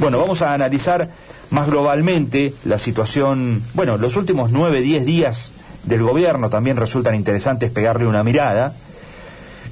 Bueno, 0.00 0.18
vamos 0.18 0.42
a 0.42 0.52
analizar 0.52 1.10
más 1.50 1.68
globalmente 1.68 2.54
la 2.64 2.78
situación, 2.78 3.62
bueno, 3.74 3.96
los 3.96 4.16
últimos 4.16 4.50
nueve, 4.50 4.80
diez 4.80 5.04
días 5.04 5.52
del 5.84 6.02
gobierno 6.02 6.50
también 6.50 6.76
resultan 6.76 7.14
interesantes 7.14 7.70
pegarle 7.70 8.06
una 8.06 8.24
mirada. 8.24 8.74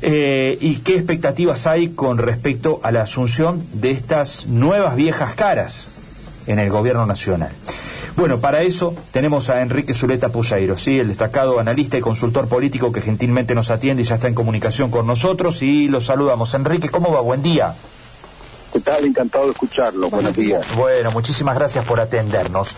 Eh, 0.03 0.59
¿Y 0.61 0.77
qué 0.77 0.97
expectativas 0.97 1.67
hay 1.67 1.91
con 1.91 2.19
respecto 2.19 2.81
a 2.83 2.91
la 2.91 3.03
asunción 3.03 3.65
de 3.73 3.93
estas 3.93 4.47
nuevas 4.47 4.97
viejas 4.97 5.35
caras 5.35 5.89
en 6.47 6.59
el 6.59 6.71
gobierno 6.71 7.07
nacional? 7.07 7.53
Bueno, 8.17 8.41
para 8.41 8.63
eso 8.63 8.95
tenemos 9.11 9.49
a 9.49 9.63
Enrique 9.63 9.95
Zuleta 9.95 10.29
Puseiro, 10.29 10.77
¿sí? 10.77 10.99
el 10.99 11.09
destacado 11.09 11.59
analista 11.59 11.97
y 11.97 12.01
consultor 12.01 12.47
político 12.47 12.93
que 12.93 13.01
gentilmente 13.01 13.55
nos 13.55 13.71
atiende 13.71 14.03
y 14.03 14.07
ya 14.07 14.17
está 14.17 14.29
en 14.29 14.35
comunicación 14.35 14.91
con 14.91 15.07
nosotros 15.07 15.63
y 15.63 15.89
lo 15.89 16.01
saludamos. 16.01 16.53
Enrique, 16.53 16.91
¿cómo 16.91 17.11
va? 17.11 17.21
Buen 17.21 17.43
día. 17.43 17.75
¿Qué 18.73 18.81
tal? 18.81 19.05
Encantado 19.05 19.45
de 19.45 19.51
escucharlo. 19.53 20.09
Buenos 20.09 20.35
días. 20.35 20.67
Bueno, 20.77 21.11
muchísimas 21.11 21.55
gracias 21.55 21.85
por 21.85 22.01
atendernos. 22.01 22.75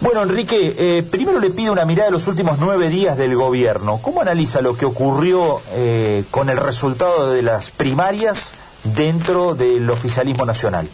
Bueno, 0.00 0.22
Enrique, 0.22 0.74
eh, 0.76 1.02
primero 1.02 1.40
le 1.40 1.50
pido 1.50 1.72
una 1.72 1.86
mirada 1.86 2.08
de 2.08 2.12
los 2.12 2.28
últimos 2.28 2.58
nueve 2.58 2.90
días 2.90 3.16
del 3.16 3.34
gobierno. 3.34 3.98
¿Cómo 4.02 4.20
analiza 4.20 4.60
lo 4.60 4.76
que 4.76 4.84
ocurrió 4.84 5.62
eh, 5.70 6.24
con 6.30 6.50
el 6.50 6.58
resultado 6.58 7.32
de 7.32 7.40
las 7.40 7.70
primarias 7.70 8.52
dentro 8.84 9.54
del 9.54 9.88
oficialismo 9.88 10.44
nacional? 10.44 10.86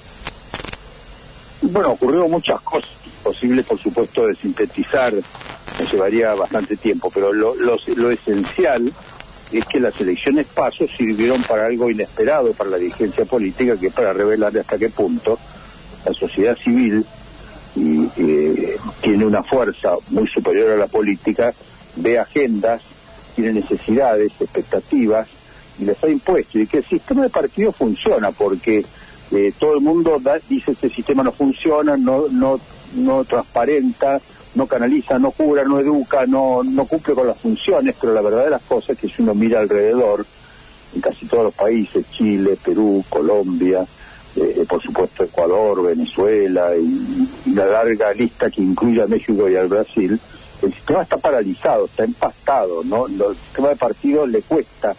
Bueno, 1.63 1.91
ocurrió 1.93 2.29
muchas 2.29 2.61
cosas. 2.61 2.91
Posible, 3.25 3.65
por 3.65 3.79
supuesto, 3.79 4.27
de 4.27 4.37
sintetizar, 4.37 5.13
me 5.13 5.87
llevaría 5.91 6.35
bastante 6.35 6.77
tiempo, 6.77 7.11
pero 7.13 7.33
lo, 7.33 7.55
lo 7.57 8.11
esencial 8.11 8.93
es 9.53 9.65
que 9.65 9.81
las 9.81 9.99
elecciones 10.01 10.47
pasos 10.47 10.91
sirvieron 10.97 11.43
para 11.43 11.67
algo 11.67 11.91
inesperado 11.91 12.53
para 12.53 12.71
la 12.71 12.77
dirigencia 12.77 13.25
política, 13.25 13.77
que 13.77 13.87
es 13.87 13.95
para 13.95 14.13
revelar 14.13 14.57
hasta 14.59 14.79
qué 14.79 14.91
punto 14.91 15.39
la 16.05 16.13
sociedad 16.13 16.57
civil 16.57 17.05
eh, 17.77 18.77
tiene 19.01 19.25
una 19.25 19.43
fuerza 19.43 19.95
muy 20.11 20.27
superior 20.27 20.71
a 20.71 20.77
la 20.77 20.87
política, 20.87 21.53
ve 21.97 22.19
agendas, 22.19 22.83
tiene 23.35 23.53
necesidades, 23.53 24.33
expectativas, 24.41 25.29
y 25.79 25.85
les 25.85 26.03
ha 26.03 26.09
impuesto, 26.09 26.59
y 26.59 26.67
que 26.67 26.79
el 26.79 26.85
sistema 26.85 27.23
de 27.23 27.31
partido 27.31 27.73
funciona, 27.73 28.33
porque 28.33 28.85
eh, 29.31 29.53
todo 29.59 29.75
el 29.75 29.81
mundo 29.81 30.21
dice 30.49 30.73
este 30.73 30.89
sistema 30.89 31.23
no 31.23 31.33
funciona, 31.33 31.97
no, 31.97 32.27
no, 32.31 32.59
no 32.95 33.25
transparenta, 33.25 34.21
no 34.59 34.67
canaliza, 34.67 35.21
no 35.21 35.31
cura, 35.31 35.63
no 35.63 35.79
educa, 35.79 36.27
no, 36.27 36.65
no 36.65 36.85
cumple 36.85 37.15
con 37.15 37.29
las 37.29 37.39
funciones, 37.39 37.95
pero 38.01 38.13
la 38.13 38.21
verdad 38.21 38.43
de 38.43 38.51
las 38.51 38.63
cosas 38.63 38.91
es 38.91 38.99
que 38.99 39.09
si 39.09 39.23
uno 39.23 39.33
mira 39.33 39.61
alrededor, 39.61 40.27
en 40.97 41.01
casi 41.01 41.27
todos 41.27 41.45
los 41.45 41.55
países, 41.55 42.05
Chile, 42.11 42.59
Perú, 42.63 43.05
Colombia, 43.09 43.87
eh, 44.35 44.65
por 44.69 44.83
supuesto 44.83 45.23
Ecuador, 45.23 45.85
Venezuela 45.85 46.73
y, 46.77 47.55
la 47.55 47.67
larga 47.67 48.13
lista 48.13 48.51
que 48.51 48.61
incluye 48.61 49.01
a 49.01 49.07
México 49.07 49.49
y 49.49 49.55
al 49.55 49.69
Brasil, 49.69 50.19
el 50.61 50.75
sistema 50.75 51.03
está 51.03 51.19
paralizado, 51.19 51.85
está 51.85 52.03
empastado, 52.03 52.83
¿no? 52.83 53.07
El 53.07 53.37
sistema 53.37 53.69
de 53.69 53.77
partido 53.77 54.27
le 54.27 54.43
cuesta 54.43 54.93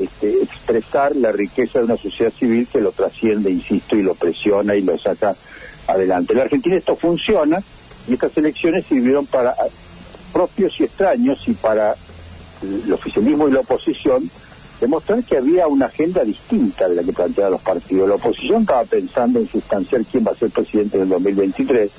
este, 0.00 0.42
expresar 0.42 1.14
la 1.14 1.30
riqueza 1.30 1.78
de 1.78 1.84
una 1.84 1.96
sociedad 1.96 2.32
civil 2.32 2.66
que 2.66 2.80
lo 2.80 2.90
trasciende, 2.90 3.50
insisto, 3.50 3.94
y 3.94 4.02
lo 4.02 4.16
presiona 4.16 4.74
y 4.74 4.82
lo 4.82 4.98
saca 4.98 5.36
adelante. 5.86 6.32
En 6.32 6.38
la 6.38 6.44
Argentina 6.44 6.74
esto 6.74 6.96
funciona, 6.96 7.62
y 8.08 8.14
estas 8.14 8.36
elecciones 8.36 8.86
sirvieron 8.86 9.26
para 9.26 9.54
propios 10.32 10.78
y 10.80 10.84
extraños 10.84 11.46
y 11.46 11.52
para 11.54 11.94
el 12.62 12.92
oficialismo 12.92 13.48
y 13.48 13.52
la 13.52 13.60
oposición 13.60 14.30
demostrar 14.80 15.22
que 15.24 15.38
había 15.38 15.66
una 15.66 15.86
agenda 15.86 16.22
distinta 16.22 16.88
de 16.88 16.96
la 16.96 17.02
que 17.02 17.12
planteaban 17.12 17.52
los 17.52 17.62
partidos. 17.62 18.08
La 18.08 18.16
oposición 18.16 18.62
estaba 18.62 18.84
pensando 18.84 19.38
en 19.38 19.48
sustanciar 19.48 20.02
quién 20.04 20.24
va 20.26 20.32
a 20.32 20.34
ser 20.34 20.50
presidente 20.50 20.96
en 20.96 21.04
el 21.04 21.08
2023 21.08 21.90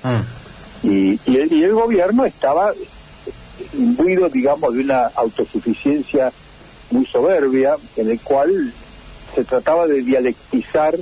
y, 0.83 1.19
y, 1.25 1.38
el, 1.38 1.52
y 1.52 1.64
el 1.64 1.73
gobierno 1.73 2.25
estaba 2.25 2.73
imbuido, 3.73 4.30
digamos, 4.30 4.73
de 4.73 4.81
una 4.81 5.08
autosuficiencia 5.16 6.32
muy 6.92 7.05
soberbia 7.05 7.76
en 7.95 8.11
el 8.11 8.20
cual 8.20 8.73
se 9.36 9.43
trataba 9.43 9.87
de 9.87 10.02
dialectizar 10.02 10.95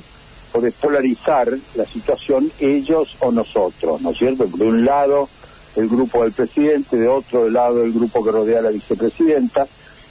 o 0.56 0.62
de 0.62 0.72
polarizar 0.72 1.52
la 1.76 1.86
situación 1.86 2.50
ellos 2.60 3.18
o 3.20 3.32
nosotros, 3.32 4.02
¿no 4.02 4.12
es 4.12 4.18
cierto? 4.18 4.46
De 4.46 4.66
un 4.66 4.86
lado 4.86 5.28
el 5.76 5.90
grupo 5.90 6.24
del 6.24 6.32
presidente, 6.32 6.96
de 6.96 7.10
otro 7.10 7.50
lado 7.50 7.84
el 7.84 7.92
grupo 7.92 8.24
que 8.24 8.32
rodea 8.32 8.60
a 8.60 8.62
la 8.62 8.70
vicepresidenta, 8.70 9.68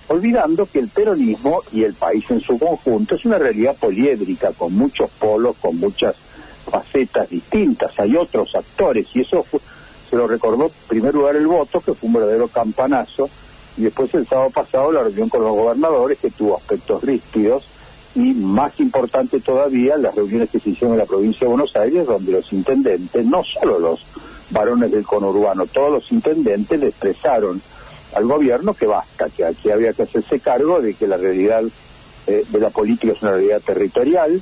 olvidando 0.09 0.67
que 0.67 0.81
el 0.81 0.89
peronismo 0.89 1.63
y 1.73 1.85
el 1.85 1.95
país 1.95 2.31
en 2.31 2.41
su 2.41 2.59
conjunto 2.59 3.15
es 3.15 3.25
una 3.25 3.39
realidad 3.39 3.75
poliédrica, 3.75 4.53
con 4.53 4.75
muchos 4.75 5.09
polos, 5.13 5.57
con 5.63 5.79
muchas 5.79 6.15
facetas 6.71 7.31
distintas, 7.31 7.99
hay 7.99 8.15
otros 8.15 8.55
actores, 8.55 9.07
y 9.15 9.23
eso 9.23 9.47
se 10.11 10.17
lo 10.17 10.27
recordó 10.27 10.67
en 10.67 10.73
primer 10.89 11.15
lugar 11.15 11.37
el 11.37 11.47
voto, 11.47 11.81
que 11.81 11.95
fue 11.95 12.09
un 12.09 12.15
verdadero 12.15 12.49
campanazo, 12.49 13.31
y 13.79 13.83
después 13.83 14.13
el 14.13 14.27
sábado 14.27 14.51
pasado 14.51 14.93
la 14.93 15.03
reunión 15.03 15.31
con 15.31 15.43
los 15.43 15.57
gobernadores, 15.57 16.19
que 16.19 16.31
tuvo 16.31 16.59
aspectos 16.59 17.03
ríspidos, 17.03 17.65
y 18.15 18.33
más 18.33 18.79
importante 18.79 19.41
todavía 19.41 19.97
las 19.97 20.15
reuniones 20.15 20.51
que 20.51 20.61
se 20.61 20.71
hicieron 20.71 20.93
en 20.93 21.01
la 21.01 21.07
provincia 21.07 21.41
de 21.41 21.49
Buenos 21.49 21.75
Aires, 21.77 22.07
donde 22.07 22.33
los 22.33 22.53
intendentes, 22.53 23.27
no 23.27 23.43
solo 23.43 23.79
los 23.79 24.07
varones 24.51 24.93
del 24.93 25.05
conurbano, 25.05 25.67
todos 25.67 25.91
los 25.91 26.13
intendentes 26.13 26.79
le 26.79 26.89
expresaron 26.89 27.61
al 28.15 28.25
gobierno 28.27 28.75
que 28.75 28.87
basta, 28.87 29.29
que 29.29 29.45
aquí 29.45 29.71
había 29.71 29.93
que 29.93 30.05
hacerse 30.05 30.39
cargo 30.39 30.81
de 30.81 30.95
que 30.95 31.09
la 31.09 31.17
realidad 31.17 31.65
eh, 32.27 32.45
de 32.49 32.61
la 32.61 32.71
política 32.71 33.13
es 33.13 33.23
una 33.23 33.33
realidad 33.33 33.61
territorial, 33.61 34.41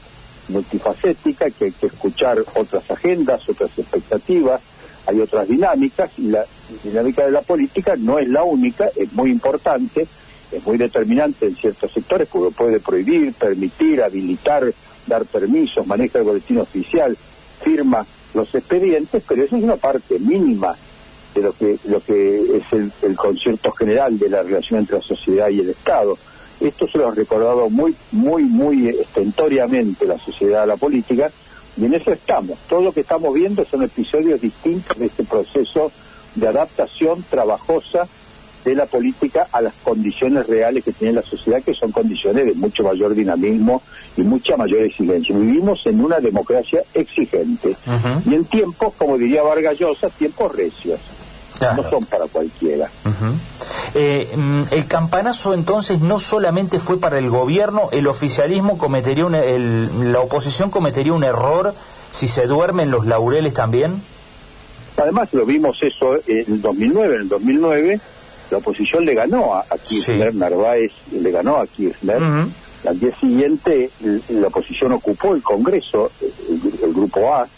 multifacética, 0.49 1.51
que 1.51 1.67
hay 1.67 1.73
que 1.73 1.87
escuchar 1.87 2.39
otras 2.55 2.91
agendas, 2.91 3.49
otras 3.49 3.71
expectativas, 3.79 4.61
hay 5.07 5.21
otras 5.21 5.49
dinámicas 5.49 6.11
y 6.19 6.29
la 6.29 6.45
dinámica 6.85 7.25
de 7.25 7.33
la 7.33 7.41
política 7.41 7.95
no 7.97 8.19
es 8.19 8.29
la 8.29 8.43
única, 8.45 8.89
es 8.95 9.13
muy 9.15 9.31
importante 9.31 10.07
es 10.53 10.67
muy 10.67 10.77
determinante 10.77 11.47
en 11.47 11.57
ciertos 11.57 11.91
sectores 11.91 12.29
porque 12.31 12.55
puede 12.55 12.81
prohibir, 12.81 13.33
permitir, 13.33 14.03
habilitar, 14.03 14.73
dar 15.07 15.25
permisos, 15.25 15.87
maneja 15.87 16.19
el 16.19 16.25
boletín 16.25 16.59
oficial, 16.59 17.17
firma 17.63 18.07
los 18.35 18.55
expedientes, 18.55 19.23
pero 19.27 19.45
eso 19.45 19.57
es 19.57 19.63
una 19.63 19.77
parte 19.77 20.19
mínima 20.19 20.75
de 21.35 21.43
lo 21.43 21.53
que 22.01 22.57
es 22.57 22.73
el, 22.73 22.93
el 23.03 23.17
concierto 23.17 23.73
general 23.73 24.19
de 24.19 24.29
la 24.29 24.43
relación 24.43 24.81
entre 24.81 24.97
la 24.97 25.03
sociedad 25.03 25.49
y 25.49 25.61
el 25.61 25.71
Estado. 25.71 26.17
Esto 26.61 26.87
se 26.87 26.99
lo 26.99 27.09
ha 27.09 27.15
recordado 27.15 27.71
muy, 27.71 27.95
muy, 28.13 28.45
muy 28.45 28.89
estentoriamente 28.89 30.07
la 30.07 30.19
sociedad 30.19 30.67
la 30.67 30.77
política, 30.77 31.31
y 31.77 31.87
en 31.87 31.95
eso 31.95 32.13
estamos. 32.13 32.59
Todo 32.69 32.83
lo 32.83 32.93
que 32.93 33.01
estamos 33.01 33.33
viendo 33.33 33.65
son 33.65 33.83
episodios 33.83 34.41
distintos 34.41 34.99
de 34.99 35.07
este 35.07 35.25
proceso 35.25 35.91
de 36.35 36.49
adaptación 36.49 37.25
trabajosa 37.29 38.07
de 38.65 38.75
la 38.75 38.87
política 38.87 39.49
a 39.53 39.61
las 39.61 39.75
condiciones 39.83 40.47
reales 40.47 40.85
que 40.85 40.93
tiene 40.93 41.15
la 41.15 41.23
sociedad, 41.23 41.63
que 41.63 41.75
son 41.75 41.91
condiciones 41.93 42.47
de 42.47 42.55
mucho 42.55 42.85
mayor 42.85 43.15
dinamismo 43.15 43.83
y 44.17 44.23
mucha 44.23 44.57
mayor 44.57 44.83
exigencia. 44.83 45.37
Vivimos 45.37 45.85
en 45.87 46.01
una 46.01 46.21
democracia 46.21 46.83
exigente 46.95 47.77
y 48.25 48.35
en 48.35 48.45
tiempos, 48.45 48.95
como 48.97 49.19
diría 49.19 49.43
Vargas 49.43 49.79
Llosa, 49.79 50.09
tiempos 50.11 50.55
recios. 50.55 51.01
No 51.77 51.89
son 51.89 52.05
para 52.07 52.27
cualquiera. 52.27 52.91
Eh, 53.95 54.29
mm, 54.35 54.63
el 54.73 54.87
campanazo 54.87 55.55
entonces 55.55 56.01
no 56.01 56.19
solamente 56.19 56.81
fue 56.81 56.99
para 56.99 57.19
el 57.19 57.31
gobierno, 57.31 57.89
el 57.93 58.09
oficialismo 58.09 58.79
cometería 58.79 59.27
un, 59.27 60.13
la 60.13 60.21
oposición 60.21 60.71
cometería 60.71 61.13
un 61.13 61.23
error 61.23 61.73
si 62.11 62.27
se 62.27 62.47
duermen 62.47 62.91
los 62.91 63.07
laureles 63.07 63.55
también. 63.55 64.03
Además 64.97 65.33
lo 65.33 65.47
vimos 65.47 65.83
eso 65.83 66.17
en 66.27 66.45
el 66.49 66.63
2009, 66.63 67.15
en 67.15 67.21
el 67.23 67.29
2009 67.29 68.01
la 68.53 68.59
oposición 68.59 69.07
le 69.07 69.15
ganó 69.15 69.55
a, 69.55 69.65
Kirchner, 69.83 70.35
Narváez 70.35 70.93
le 71.11 71.31
ganó 71.31 71.57
a 71.57 71.67
Kirchner. 71.67 72.23
Al 72.87 73.01
día 73.01 73.17
siguiente 73.19 73.91
la 74.29 74.49
oposición 74.49 74.93
ocupó 74.93 75.35
el 75.35 75.43
Congreso, 75.43 76.11
el, 76.21 76.93
Grupo 76.93 77.35
A, 77.35 77.49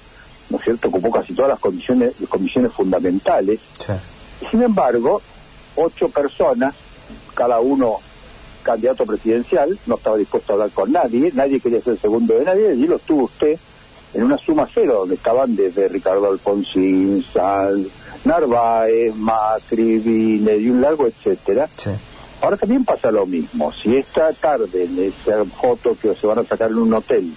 ¿no 0.51 0.59
es 0.59 0.63
cierto? 0.63 0.89
Ocupó 0.89 1.11
casi 1.11 1.35
todas 1.35 1.51
las 1.51 1.59
condiciones, 1.59 2.15
comisiones 2.29 2.73
fundamentales. 2.73 3.59
Sin 4.49 4.63
embargo, 4.63 5.21
ocho 5.75 6.09
personas, 6.11 6.75
cada 7.35 7.59
uno 7.59 7.97
candidato 8.63 9.05
presidencial, 9.05 9.77
no 9.87 9.97
estaba 9.97 10.17
dispuesto 10.17 10.53
a 10.53 10.55
hablar 10.55 10.71
con 10.71 10.93
nadie, 10.93 11.33
nadie 11.35 11.59
quería 11.59 11.81
ser 11.81 11.99
segundo 11.99 12.35
de 12.35 12.45
nadie, 12.45 12.75
y 12.75 12.87
lo 12.87 13.01
tuvo 13.01 13.25
usted 13.25 13.59
en 14.15 14.23
una 14.23 14.39
suma 14.39 14.69
cero, 14.73 15.01
donde 15.01 15.17
estaban 15.17 15.57
desde 15.57 15.89
Ricardo 15.89 16.31
Alfonsín, 16.31 17.25
Sal, 17.25 17.85
Narváez, 18.25 19.15
Macri, 19.15 19.99
Vine, 19.99 20.57
y 20.57 20.71
un 20.71 20.81
largo, 20.81 21.07
etcétera. 21.07 21.69
Ahora 22.43 22.57
también 22.57 22.85
pasa 22.85 23.11
lo 23.11 23.27
mismo. 23.27 23.73
Si 23.73 23.97
esta 23.97 24.33
tarde, 24.33 24.85
en 24.85 24.99
esa 25.03 25.45
foto 25.45 25.97
que 26.01 26.15
se 26.15 26.27
van 26.27 26.39
a 26.39 26.45
sacar 26.45 26.71
en 26.71 26.79
un 26.79 26.95
hotel, 26.95 27.33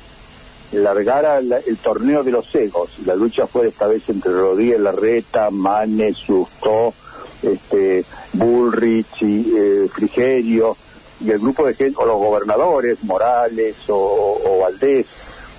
largara 0.71 1.39
el 1.39 1.77
torneo 1.77 2.23
de 2.23 2.31
los 2.31 2.53
egos, 2.55 2.89
la 3.05 3.15
lucha 3.15 3.47
fue 3.47 3.67
esta 3.67 3.87
vez 3.87 4.07
entre 4.09 4.33
Rodríguez 4.33 4.79
Larreta, 4.79 5.49
Manes, 5.49 6.17
Sustó, 6.17 6.93
este, 7.41 8.03
Bullrich 8.33 9.21
y 9.21 9.53
eh, 9.55 9.87
Frigerio, 9.91 10.75
y 11.19 11.31
el 11.31 11.39
grupo 11.39 11.65
de 11.65 11.73
gente, 11.73 11.95
o 11.97 12.05
los 12.05 12.17
gobernadores, 12.17 13.03
Morales 13.03 13.75
o, 13.87 14.39
o 14.43 14.59
Valdés, 14.59 15.07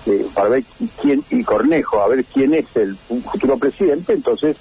eh, 0.07 0.27
para 0.35 0.49
ver 0.51 0.65
quién, 1.01 1.25
y 1.31 1.43
Cornejo, 1.43 2.01
a 2.01 2.09
ver 2.09 2.25
quién 2.25 2.55
es 2.55 2.67
el 2.77 2.97
futuro 2.97 3.59
presidente, 3.59 4.13
entonces 4.13 4.57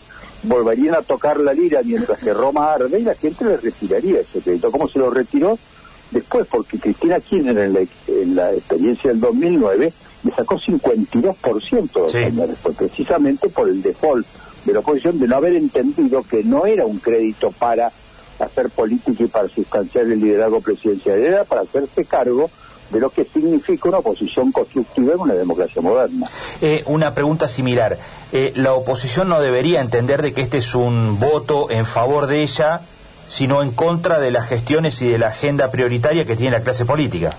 volverían 0.47 0.95
a 0.95 1.01
tocar 1.01 1.39
la 1.39 1.53
lira 1.53 1.81
mientras 1.83 2.19
que 2.19 2.33
Roma 2.33 2.73
arde 2.73 2.99
y 2.99 3.03
la 3.03 3.15
gente 3.15 3.45
le 3.45 3.57
retiraría 3.57 4.21
ese 4.21 4.41
crédito. 4.41 4.71
¿Cómo 4.71 4.87
se 4.87 4.99
lo 4.99 5.09
retiró? 5.09 5.57
Después, 6.11 6.47
porque 6.49 6.79
Cristina 6.79 7.19
Kirchner 7.19 7.57
en 7.57 7.73
la, 7.73 7.79
en 8.07 8.35
la 8.35 8.53
experiencia 8.53 9.11
del 9.11 9.19
2009 9.19 9.93
le 10.23 10.31
sacó 10.31 10.55
52% 10.55 11.91
dos 11.93 12.15
años 12.15 12.49
después, 12.49 12.75
precisamente 12.75 13.49
por 13.49 13.69
el 13.69 13.81
default 13.81 14.25
de 14.65 14.73
la 14.73 14.79
oposición 14.79 15.19
de 15.19 15.27
no 15.27 15.35
haber 15.35 15.55
entendido 15.55 16.23
que 16.23 16.43
no 16.43 16.65
era 16.65 16.85
un 16.85 16.99
crédito 16.99 17.51
para 17.51 17.91
hacer 18.39 18.69
política 18.69 19.23
y 19.23 19.27
para 19.27 19.47
sustanciar 19.47 20.05
el 20.05 20.19
liderazgo 20.19 20.61
presidencial, 20.61 21.19
era 21.19 21.43
para 21.43 21.61
hacerse 21.61 22.05
cargo 22.05 22.49
de 22.89 22.99
lo 22.99 23.09
que 23.09 23.25
significa 23.25 23.89
una 23.89 23.99
oposición 23.99 24.51
constructiva 24.51 25.13
en 25.13 25.19
una 25.19 25.33
democracia 25.33 25.81
moderna. 25.81 26.27
Eh, 26.61 26.83
una 26.85 27.13
pregunta 27.13 27.47
similar. 27.47 27.97
Eh, 28.31 28.53
¿La 28.55 28.73
oposición 28.73 29.29
no 29.29 29.41
debería 29.41 29.81
entender 29.81 30.21
de 30.21 30.33
que 30.33 30.41
este 30.41 30.57
es 30.57 30.75
un 30.75 31.19
voto 31.19 31.69
en 31.69 31.85
favor 31.85 32.27
de 32.27 32.43
ella, 32.43 32.81
sino 33.27 33.61
en 33.61 33.71
contra 33.71 34.19
de 34.19 34.31
las 34.31 34.47
gestiones 34.47 35.01
y 35.01 35.09
de 35.09 35.17
la 35.17 35.27
agenda 35.27 35.69
prioritaria 35.71 36.25
que 36.25 36.35
tiene 36.35 36.57
la 36.57 36.63
clase 36.63 36.85
política? 36.85 37.31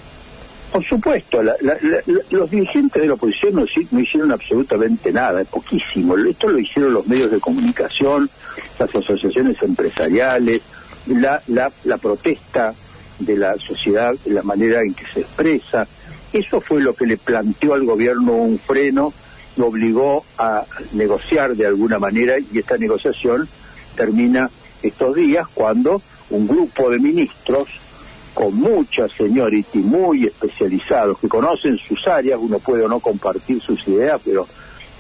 Por 0.73 0.85
supuesto, 0.85 1.41
los 1.43 2.51
dirigentes 2.51 3.01
de 3.01 3.09
la 3.09 3.15
oposición 3.15 3.55
no, 3.55 4.01
hicieron 4.01 4.33
absolutamente 4.33 5.11
nada, 5.11 5.43
poquísimo. 5.45 6.15
Esto 6.19 6.49
lo 6.49 6.59
hicieron 6.59 6.93
los 6.93 7.07
medios 7.07 7.31
de 7.31 7.41
comunicación, 7.41 8.29
las 8.79 8.95
asociaciones 8.95 9.63
empresariales, 9.63 10.61
la, 11.07 11.41
la 11.47 11.97
protesta 11.97 12.75
de 13.19 13.37
la 13.37 13.57
sociedad, 13.57 14.15
la 14.27 14.43
manera 14.43 14.83
en 14.83 14.95
que 14.95 15.07
se 15.07 15.21
expresa. 15.21 15.87
Eso 16.33 16.61
fue 16.61 16.81
lo 16.81 16.95
que 16.95 17.07
le 17.07 17.17
planteó 17.17 17.75
al 17.75 17.85
gobierno 17.85 18.33
un 18.33 18.59
freno, 18.59 19.13
lo 19.57 19.67
obligó 19.67 20.25
a 20.37 20.65
negociar 20.93 21.57
de 21.57 21.67
alguna 21.67 21.99
manera 21.99 22.37
y 22.39 22.59
esta 22.59 22.77
negociación 22.77 23.49
termina 23.97 24.51
estos 24.83 25.17
días 25.17 25.47
cuando 25.53 26.01
un 26.31 26.47
grupo 26.47 26.91
de 26.91 26.99
ministros 26.99 27.69
con 28.35 28.55
mucha 28.55 29.09
seniority, 29.09 29.79
muy 29.79 30.27
especializados, 30.27 31.19
que 31.19 31.29
conocen 31.29 31.77
sus 31.77 32.07
áreas, 32.07 32.39
uno 32.41 32.61
puede 32.61 32.85
o 32.85 32.89
no 32.89 33.01
compartir 33.01 33.61
sus 33.61 33.89
ideas, 33.89 34.21
pero 34.25 34.47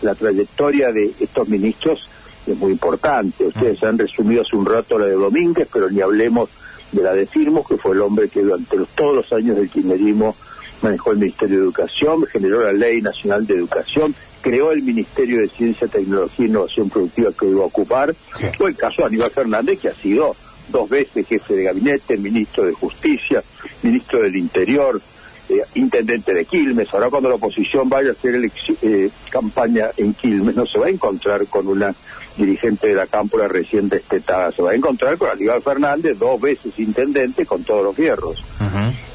la 0.02 0.14
trayectoria 0.16 0.90
de 0.90 1.12
estos 1.20 1.48
ministros 1.48 2.08
es 2.48 2.56
muy 2.56 2.72
importante. 2.72 3.44
Ustedes 3.44 3.80
han 3.84 3.96
resumido 3.96 4.42
hace 4.42 4.56
un 4.56 4.66
rato 4.66 4.98
la 4.98 5.06
de 5.06 5.12
Domínguez, 5.12 5.68
pero 5.72 5.88
ni 5.88 6.00
hablemos 6.00 6.50
de 6.92 7.02
la 7.02 7.12
de 7.12 7.26
Firmo, 7.26 7.64
que 7.66 7.76
fue 7.76 7.94
el 7.94 8.02
hombre 8.02 8.28
que 8.28 8.42
durante 8.42 8.76
todos 8.94 9.14
los 9.14 9.32
años 9.32 9.56
del 9.56 9.68
kirchnerismo 9.68 10.34
manejó 10.82 11.12
el 11.12 11.18
Ministerio 11.18 11.58
de 11.58 11.64
Educación, 11.64 12.24
generó 12.26 12.62
la 12.62 12.72
Ley 12.72 13.02
Nacional 13.02 13.46
de 13.46 13.54
Educación, 13.54 14.14
creó 14.40 14.72
el 14.72 14.82
Ministerio 14.82 15.40
de 15.40 15.48
Ciencia, 15.48 15.88
Tecnología 15.88 16.46
e 16.46 16.48
Innovación 16.48 16.88
Productiva 16.88 17.30
que 17.38 17.46
iba 17.46 17.62
a 17.62 17.66
ocupar, 17.66 18.14
fue 18.56 18.70
el 18.70 18.76
caso 18.76 19.02
de 19.02 19.08
Aníbal 19.08 19.30
Fernández, 19.30 19.80
que 19.80 19.88
ha 19.88 19.94
sido 19.94 20.36
dos 20.68 20.88
veces 20.88 21.26
jefe 21.26 21.54
de 21.54 21.64
gabinete, 21.64 22.16
ministro 22.16 22.64
de 22.64 22.72
Justicia, 22.72 23.42
ministro 23.82 24.22
del 24.22 24.36
Interior, 24.36 25.00
eh, 25.48 25.64
intendente 25.74 26.34
de 26.34 26.44
Quilmes. 26.44 26.92
Ahora 26.92 27.10
cuando 27.10 27.28
la 27.28 27.36
oposición 27.36 27.88
vaya 27.88 28.10
a 28.10 28.12
hacer 28.12 28.34
eh, 28.82 29.10
campaña 29.30 29.88
en 29.96 30.14
Quilmes, 30.14 30.56
no 30.56 30.66
se 30.66 30.78
va 30.78 30.86
a 30.86 30.90
encontrar 30.90 31.46
con 31.46 31.66
una 31.66 31.94
dirigente 32.36 32.88
de 32.88 32.94
la 32.94 33.06
Cámpora 33.06 33.48
recién 33.48 33.88
despetada. 33.88 34.52
Se 34.52 34.62
va 34.62 34.70
a 34.70 34.74
encontrar 34.74 35.18
con 35.18 35.30
Aníbal 35.30 35.60
Fernández, 35.60 36.18
dos 36.18 36.40
veces 36.40 36.78
intendente, 36.78 37.44
con 37.44 37.64
todos 37.64 37.82
los 37.82 37.96
fierros. 37.96 38.44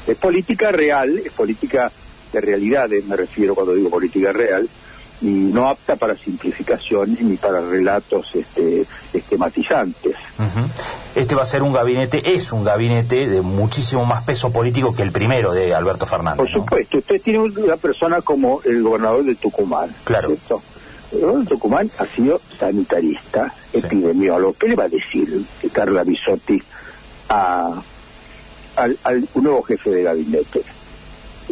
Es 0.06 0.16
política 0.18 0.70
real, 0.70 1.18
es 1.18 1.32
política 1.32 1.90
de 2.32 2.40
realidades, 2.40 3.04
me 3.06 3.16
refiero 3.16 3.54
cuando 3.54 3.74
digo 3.74 3.88
política 3.88 4.32
real, 4.32 4.68
y 5.20 5.26
no 5.26 5.68
apta 5.68 5.96
para 5.96 6.16
simplificaciones 6.16 7.20
ni 7.20 7.36
para 7.36 7.60
relatos 7.60 8.34
este, 8.34 8.84
esquematizantes. 9.12 10.16
Este 11.14 11.34
va 11.34 11.42
a 11.42 11.46
ser 11.46 11.62
un 11.62 11.72
gabinete, 11.72 12.34
es 12.34 12.52
un 12.52 12.64
gabinete 12.64 13.28
de 13.28 13.40
muchísimo 13.40 14.04
más 14.04 14.24
peso 14.24 14.50
político 14.50 14.94
que 14.94 15.02
el 15.02 15.12
primero 15.12 15.52
de 15.52 15.74
Alberto 15.74 16.06
Fernández. 16.06 16.38
Por 16.38 16.50
supuesto, 16.50 16.98
usted 16.98 17.20
tiene 17.22 17.38
una 17.38 17.76
persona 17.76 18.20
como 18.20 18.60
el 18.64 18.82
gobernador 18.82 19.24
de 19.24 19.34
Tucumán. 19.36 19.94
Claro. 20.04 20.36
El 21.12 21.46
Tucumán 21.46 21.88
ha 21.98 22.04
sido 22.04 22.40
sanitarista, 22.58 23.54
epidemiólogo. 23.72 24.54
¿Qué 24.54 24.68
le 24.68 24.74
va 24.74 24.84
a 24.84 24.88
decir 24.88 25.44
Carla 25.72 26.02
Bisotti 26.02 26.60
a, 27.28 27.80
al, 28.76 29.28
nuevo 29.34 29.62
jefe 29.62 29.90
de 29.90 30.02
gabinete? 30.02 30.62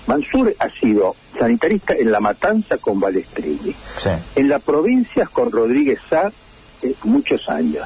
Mansur 0.07 0.53
ha 0.59 0.69
sido 0.69 1.15
sanitarista 1.43 1.95
en 1.95 2.13
La 2.13 2.21
Matanza 2.21 2.79
con 2.79 3.01
Balestrini, 3.01 3.75
en 4.37 4.49
las 4.49 4.63
provincias 4.63 5.29
con 5.29 5.51
Rodríguez 5.51 5.99
Sá 6.09 6.31
eh, 6.83 6.95
muchos 7.03 7.49
años, 7.49 7.85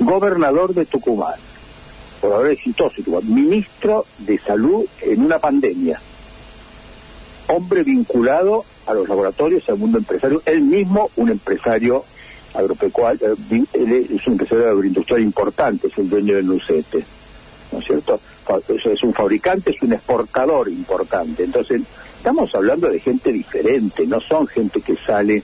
gobernador 0.00 0.74
de 0.74 0.86
Tucumán, 0.86 1.36
gobernador 2.20 2.50
exitoso, 2.50 3.00
ministro 3.22 4.06
de 4.18 4.38
Salud 4.38 4.84
en 5.02 5.24
una 5.24 5.38
pandemia, 5.38 6.00
hombre 7.46 7.84
vinculado 7.84 8.64
a 8.88 8.94
los 8.94 9.08
laboratorios, 9.08 9.68
al 9.68 9.78
mundo 9.78 9.98
empresario, 9.98 10.42
él 10.44 10.62
mismo 10.62 11.10
un 11.14 11.30
empresario 11.30 12.04
agropecuario, 12.54 13.36
eh, 13.52 14.06
es 14.16 14.26
un 14.26 14.32
empresario 14.32 14.68
agroindustrial 14.68 15.22
importante, 15.22 15.86
es 15.86 15.96
el 15.96 16.10
dueño 16.10 16.34
del 16.34 16.46
Nucete, 16.46 17.04
¿no 17.70 17.78
es 17.78 17.84
cierto? 17.84 18.18
Es 18.68 19.04
un 19.04 19.14
fabricante, 19.14 19.70
es 19.70 19.80
un 19.80 19.92
exportador 19.92 20.68
importante. 20.68 21.44
Entonces, 21.44 21.82
estamos 22.20 22.54
hablando 22.54 22.90
de 22.90 23.00
gente 23.00 23.32
diferente, 23.32 24.06
no 24.06 24.20
son 24.20 24.46
gente 24.46 24.82
que 24.82 24.94
sale 24.94 25.42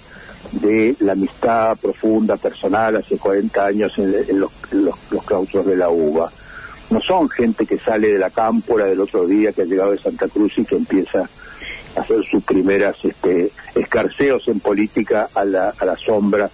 de 0.52 0.94
la 1.00 1.12
amistad 1.12 1.74
profunda, 1.78 2.36
personal, 2.36 2.96
hace 2.96 3.16
40 3.16 3.64
años 3.64 3.94
en, 3.96 4.38
los, 4.38 4.52
los, 4.72 5.24
claustros 5.24 5.64
de 5.64 5.74
la 5.74 5.88
uva. 5.88 6.30
No 6.90 7.00
son 7.00 7.30
gente 7.30 7.64
que 7.64 7.78
sale 7.78 8.08
de 8.08 8.18
la 8.18 8.28
cámpora 8.28 8.84
del 8.84 9.00
otro 9.00 9.26
día, 9.26 9.52
que 9.52 9.62
ha 9.62 9.64
llegado 9.64 9.92
de 9.92 9.98
Santa 9.98 10.28
Cruz 10.28 10.58
y 10.58 10.66
que 10.66 10.76
empieza 10.76 11.26
hacer 11.96 12.22
sus 12.30 12.44
primeras 12.44 13.02
este, 13.06 13.50
escarceos 13.74 14.46
en 14.48 14.60
política 14.60 15.30
a 15.34 15.46
la, 15.46 15.72
a 15.78 15.84
la 15.86 15.96
sombra 15.96 16.50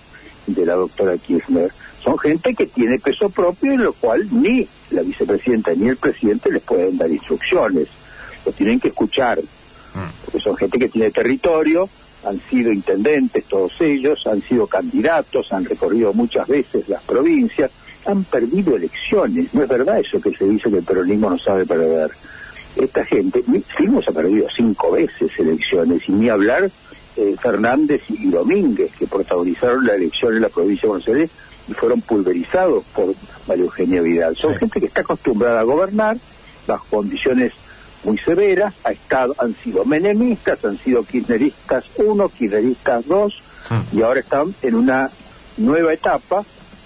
de 0.47 0.65
la 0.65 0.75
doctora 0.75 1.19
Kirchner. 1.19 1.73
Son 2.01 2.17
gente 2.17 2.55
que 2.55 2.67
tiene 2.67 3.01
peso 3.01 3.29
propio 3.29 3.73
en 3.73 3.83
lo 3.83 3.93
cual 3.93 4.25
ni 4.31 4.69
la 4.93 5.03
vicepresidenta 5.03 5.75
ni 5.75 5.89
el 5.89 5.97
presidente 5.97 6.49
les 6.53 6.63
pueden 6.63 6.97
dar 6.97 7.11
instrucciones. 7.11 7.89
Lo 8.47 8.53
tienen 8.53 8.79
que 8.79 8.89
escuchar, 8.89 9.41
mm. 9.95 10.25
porque 10.25 10.41
son 10.41 10.57
gente 10.57 10.79
que 10.79 10.89
tiene 10.89 11.11
territorio, 11.11 11.89
han 12.25 12.41
sido 12.41 12.73
intendentes 12.73 13.45
todos 13.45 13.81
ellos, 13.81 14.27
han 14.27 14.41
sido 14.43 14.67
candidatos, 14.67 15.53
han 15.53 15.65
recorrido 15.65 16.13
muchas 16.13 16.47
veces 16.47 16.89
las 16.89 17.03
provincias, 17.03 17.71
han 18.07 18.25
perdido 18.25 18.77
elecciones. 18.77 19.53
No 19.55 19.63
es 19.63 19.69
verdad 19.69 19.99
eso 19.99 20.21
que 20.21 20.31
se 20.31 20.49
dice 20.49 20.71
que 20.71 20.79
el 20.79 20.85
peronismo 20.85 21.31
no 21.31 21.39
sabe 21.39 21.67
perder 21.67 22.11
esta 22.77 23.05
gente, 23.05 23.43
Firmos 23.77 24.09
ha 24.09 24.13
perdido 24.13 24.47
cinco 24.55 24.93
veces 24.93 25.31
elecciones, 25.39 26.09
y 26.09 26.13
ni 26.13 26.29
hablar 26.31 26.71
eh, 27.17 27.37
Fernández 27.41 28.03
y 28.09 28.31
Domínguez, 28.31 28.93
que 28.99 29.07
protagonizaron 29.07 29.85
la 29.85 29.95
elección 29.95 30.35
en 30.35 30.43
la 30.43 30.49
provincia 30.49 30.83
de 30.83 30.89
Buenos 30.89 31.09
Aires 31.09 31.31
y 31.69 31.75
fueron 31.75 32.01
pulverizados 32.01 32.83
por 32.95 33.15
María 33.47 33.65
Eugenia 33.65 34.01
Vidal. 34.01 34.37
Son 34.37 34.55
gente 34.55 34.81
que 34.81 34.87
está 34.87 35.03
acostumbrada 35.03 35.61
a 35.61 35.65
gobernar 35.65 36.17
bajo 36.67 36.87
condiciones 36.89 37.53
muy 38.05 38.19
severas, 38.19 38.75
ha 38.85 38.93
estado, 38.93 39.35
han 39.39 39.55
sido 39.55 39.85
menemistas, 39.85 40.65
han 40.65 40.79
sido 40.79 41.05
kirchneristas 41.05 41.85
uno, 41.97 42.29
kirchneristas 42.29 43.07
dos, 43.07 43.43
hmm. 43.71 43.97
y 43.97 44.03
ahora 44.03 44.21
están 44.21 44.55
en 44.63 44.75
una 44.75 45.11
nueva 45.57 45.93
etapa 45.93 46.45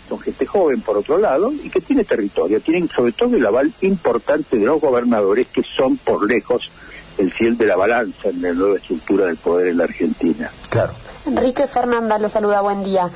son 0.09 0.21
gente 0.21 0.47
joven 0.47 0.81
por 0.81 0.97
otro 0.97 1.19
lado 1.19 1.53
y 1.53 1.69
que 1.69 1.81
tiene 1.81 2.05
territorio, 2.05 2.61
tienen 2.61 2.89
sobre 2.89 3.13
todo 3.13 3.37
el 3.37 3.45
aval 3.45 3.73
importante 3.81 4.57
de 4.57 4.67
los 4.67 4.81
gobernadores 4.81 5.49
que 5.49 5.63
son 5.63 5.97
por 5.97 6.29
lejos 6.29 6.71
el 7.19 7.33
fiel 7.33 7.57
de 7.57 7.67
la 7.67 7.77
balanza 7.77 8.29
en 8.29 8.43
la 8.43 8.53
nueva 8.53 8.77
estructura 8.77 9.27
del 9.27 9.37
poder 9.37 9.69
en 9.69 9.79
la 9.79 9.85
Argentina. 9.85 10.51
Claro. 10.69 10.93
Enrique 11.27 11.67
Fernanda 11.67 12.19
lo 12.19 12.29
saluda, 12.29 12.61
buen 12.61 12.85
día. 12.85 13.11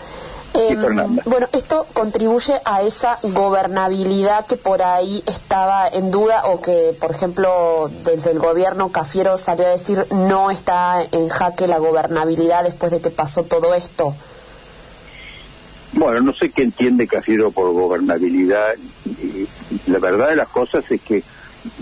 Em, 0.53 1.19
bueno, 1.27 1.49
esto 1.53 1.87
contribuye 1.93 2.55
a 2.65 2.83
esa 2.83 3.19
gobernabilidad 3.23 4.47
que 4.47 4.57
por 4.57 4.83
ahí 4.83 5.23
estaba 5.27 5.87
en 5.87 6.11
duda 6.11 6.45
o 6.47 6.61
que, 6.61 6.95
por 7.01 7.13
ejemplo, 7.13 7.89
desde 8.05 8.33
el 8.33 8.41
gobierno 8.41 8.91
Cafiero 8.91 9.37
salió 9.37 9.67
a 9.67 9.71
decir 9.71 10.07
no 10.11 10.51
está 10.51 11.03
en 11.13 11.29
jaque 11.29 11.69
la 11.69 11.79
gobernabilidad 11.79 12.65
después 12.65 12.91
de 12.91 13.01
que 13.01 13.11
pasó 13.11 13.45
todo 13.45 13.75
esto. 13.75 14.15
Bueno, 15.93 16.21
no 16.21 16.33
sé 16.33 16.51
qué 16.51 16.63
entiende 16.63 17.07
Cafiero 17.07 17.53
por 17.53 17.73
gobernabilidad. 17.73 18.75
La 19.87 19.99
verdad 19.99 20.31
de 20.31 20.37
las 20.37 20.49
cosas 20.49 20.85
es 20.91 21.01
que 21.01 21.23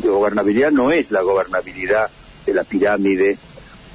gobernabilidad 0.03 0.71
no 0.71 0.93
es 0.93 1.11
la 1.11 1.23
gobernabilidad 1.23 2.11
de 2.45 2.55
la 2.55 2.65
pirámide 2.65 3.39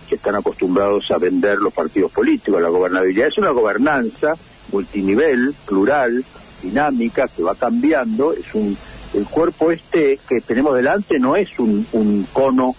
que 0.10 0.16
están 0.16 0.36
acostumbrados 0.36 1.10
a 1.12 1.18
vender 1.18 1.60
los 1.60 1.74
partidos 1.74 2.12
políticos. 2.12 2.62
La 2.62 2.70
gobernabilidad 2.70 3.28
es 3.28 3.38
una 3.38 3.52
gobernanza 3.52 4.36
multinivel, 4.74 5.54
plural, 5.66 6.26
dinámica, 6.62 7.30
que 7.30 7.44
va 7.44 7.56
cambiando. 7.56 8.34
Es 8.34 8.54
un 8.54 8.76
el 9.14 9.26
cuerpo 9.26 9.72
este 9.72 10.20
que 10.28 10.42
tenemos 10.42 10.76
delante 10.76 11.20
no 11.20 11.36
es 11.36 11.60
un, 11.60 12.28
cono 12.34 12.76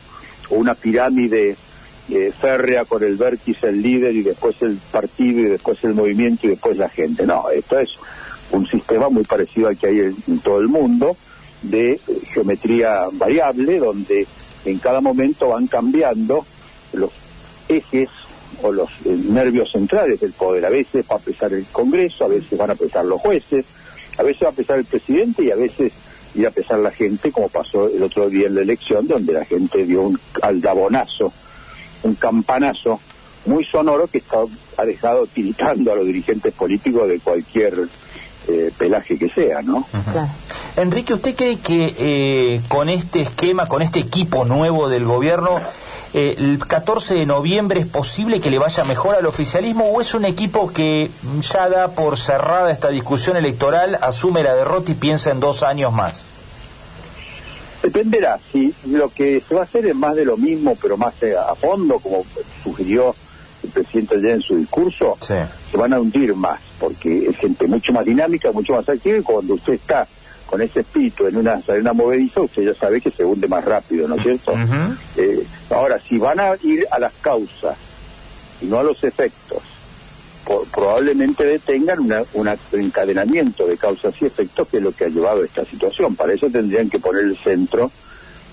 o 0.50 0.54
una 0.56 0.74
pirámide 0.74 1.56
eh, 2.10 2.32
férrea 2.38 2.84
con 2.84 3.02
el 3.04 3.16
vértice, 3.16 3.68
el 3.68 3.80
líder 3.80 4.14
y 4.14 4.22
después 4.22 4.60
el 4.62 4.78
partido 4.90 5.40
y 5.40 5.44
después 5.44 5.82
el 5.84 5.94
movimiento 5.94 6.46
y 6.46 6.50
después 6.50 6.76
la 6.76 6.88
gente. 6.88 7.24
No, 7.24 7.48
esto 7.50 7.78
es 7.78 7.90
un 8.50 8.66
sistema 8.66 9.08
muy 9.08 9.24
parecido 9.24 9.68
al 9.68 9.78
que 9.78 9.86
hay 9.86 10.00
en, 10.00 10.40
todo 10.40 10.60
el 10.60 10.68
mundo 10.68 11.16
de 11.62 11.92
eh, 11.92 12.00
geometría 12.32 13.06
variable 13.12 13.78
donde 13.78 14.26
en 14.64 14.78
cada 14.78 15.00
momento 15.00 15.48
van 15.48 15.66
cambiando 15.66 16.44
los 16.92 17.10
ejes 17.68 18.10
o 18.62 18.72
los 18.72 18.88
eh, 19.04 19.16
nervios 19.28 19.72
centrales 19.72 20.20
del 20.20 20.32
poder. 20.32 20.64
A 20.66 20.70
veces 20.70 21.04
va 21.10 21.16
a 21.16 21.20
pesar 21.20 21.52
el 21.52 21.66
Congreso, 21.66 22.24
a 22.24 22.28
veces 22.28 22.58
van 22.58 22.70
a 22.70 22.74
pesar 22.74 23.04
los 23.04 23.20
jueces, 23.20 23.64
a 24.18 24.22
veces 24.22 24.44
va 24.44 24.50
a 24.50 24.54
pesar 24.54 24.78
el 24.78 24.84
presidente 24.84 25.44
y 25.44 25.50
a 25.50 25.56
veces 25.56 25.92
ir 26.34 26.46
a 26.46 26.50
pesar 26.50 26.78
la 26.78 26.90
gente, 26.90 27.30
como 27.30 27.48
pasó 27.48 27.88
el 27.88 28.02
otro 28.02 28.28
día 28.28 28.46
en 28.46 28.56
la 28.56 28.62
elección, 28.62 29.06
donde 29.06 29.32
la 29.32 29.44
gente 29.44 29.84
dio 29.84 30.02
un 30.02 30.18
aldabonazo, 30.42 31.32
un 32.02 32.14
campanazo 32.14 33.00
muy 33.46 33.64
sonoro 33.64 34.06
que 34.06 34.18
está, 34.18 34.38
ha 34.76 34.84
dejado 34.84 35.26
tiritando 35.26 35.92
a 35.92 35.96
los 35.96 36.06
dirigentes 36.06 36.52
políticos 36.54 37.08
de 37.08 37.20
cualquier 37.20 37.88
eh, 38.48 38.70
pelaje 38.76 39.18
que 39.18 39.28
sea, 39.28 39.62
¿no? 39.62 39.86
Enrique, 40.76 41.14
¿usted 41.14 41.34
cree 41.36 41.58
que 41.58 41.94
eh, 41.96 42.60
con 42.68 42.88
este 42.88 43.22
esquema, 43.22 43.66
con 43.66 43.80
este 43.80 44.00
equipo 44.00 44.44
nuevo 44.44 44.88
del 44.88 45.04
gobierno, 45.04 45.60
eh, 46.16 46.36
el 46.38 46.64
14 46.64 47.14
de 47.14 47.26
noviembre 47.26 47.80
es 47.80 47.86
posible 47.86 48.40
que 48.40 48.48
le 48.48 48.58
vaya 48.58 48.84
mejor 48.84 49.16
al 49.16 49.26
oficialismo 49.26 49.86
o 49.86 50.00
es 50.00 50.14
un 50.14 50.24
equipo 50.24 50.72
que 50.72 51.10
ya 51.40 51.68
da 51.68 51.88
por 51.88 52.16
cerrada 52.16 52.70
esta 52.70 52.90
discusión 52.90 53.36
electoral, 53.36 53.98
asume 54.00 54.44
la 54.44 54.54
derrota 54.54 54.92
y 54.92 54.94
piensa 54.94 55.32
en 55.32 55.40
dos 55.40 55.64
años 55.64 55.92
más? 55.92 56.28
Dependerá, 57.82 58.38
si 58.52 58.72
lo 58.86 59.08
que 59.08 59.42
se 59.46 59.56
va 59.56 59.62
a 59.62 59.64
hacer 59.64 59.86
es 59.86 59.96
más 59.96 60.14
de 60.14 60.24
lo 60.24 60.36
mismo, 60.36 60.78
pero 60.80 60.96
más 60.96 61.20
eh, 61.20 61.34
a 61.36 61.56
fondo, 61.56 61.98
como 61.98 62.24
sugirió 62.62 63.12
el 63.64 63.70
presidente 63.70 64.14
ayer 64.14 64.36
en 64.36 64.42
su 64.42 64.56
discurso, 64.56 65.18
se 65.20 65.76
van 65.76 65.94
a 65.94 66.00
hundir 66.00 66.32
más, 66.36 66.60
porque 66.78 67.26
es 67.26 67.36
gente 67.38 67.66
mucho 67.66 67.92
más 67.92 68.04
dinámica, 68.04 68.52
mucho 68.52 68.74
más 68.74 68.88
activa, 68.88 69.18
y 69.18 69.22
cuando 69.22 69.54
usted 69.54 69.72
está 69.72 70.06
con 70.54 70.62
ese 70.62 70.80
espíritu 70.82 71.26
en 71.26 71.36
una 71.36 71.60
arena 71.66 71.92
movediza, 71.92 72.42
usted 72.42 72.62
ya 72.62 72.74
sabe 72.74 73.00
que 73.00 73.10
se 73.10 73.24
hunde 73.24 73.48
más 73.48 73.64
rápido, 73.64 74.06
¿no 74.06 74.14
es 74.14 74.22
cierto? 74.22 74.54
Eh, 75.16 75.44
ahora, 75.68 75.98
si 75.98 76.16
van 76.16 76.38
a 76.38 76.52
ir 76.62 76.86
a 76.92 77.00
las 77.00 77.12
causas 77.14 77.76
y 78.60 78.66
no 78.66 78.78
a 78.78 78.84
los 78.84 79.02
efectos, 79.02 79.64
probablemente 80.72 81.44
detengan 81.44 81.98
un 82.34 82.48
encadenamiento 82.70 83.66
de 83.66 83.76
causas 83.76 84.14
y 84.20 84.26
efectos 84.26 84.68
que 84.68 84.76
es 84.76 84.82
lo 84.84 84.92
que 84.92 85.06
ha 85.06 85.08
llevado 85.08 85.42
a 85.42 85.44
esta 85.44 85.64
situación. 85.64 86.14
Para 86.14 86.34
eso 86.34 86.48
tendrían 86.48 86.88
que 86.88 87.00
poner 87.00 87.24
el 87.24 87.36
centro 87.36 87.90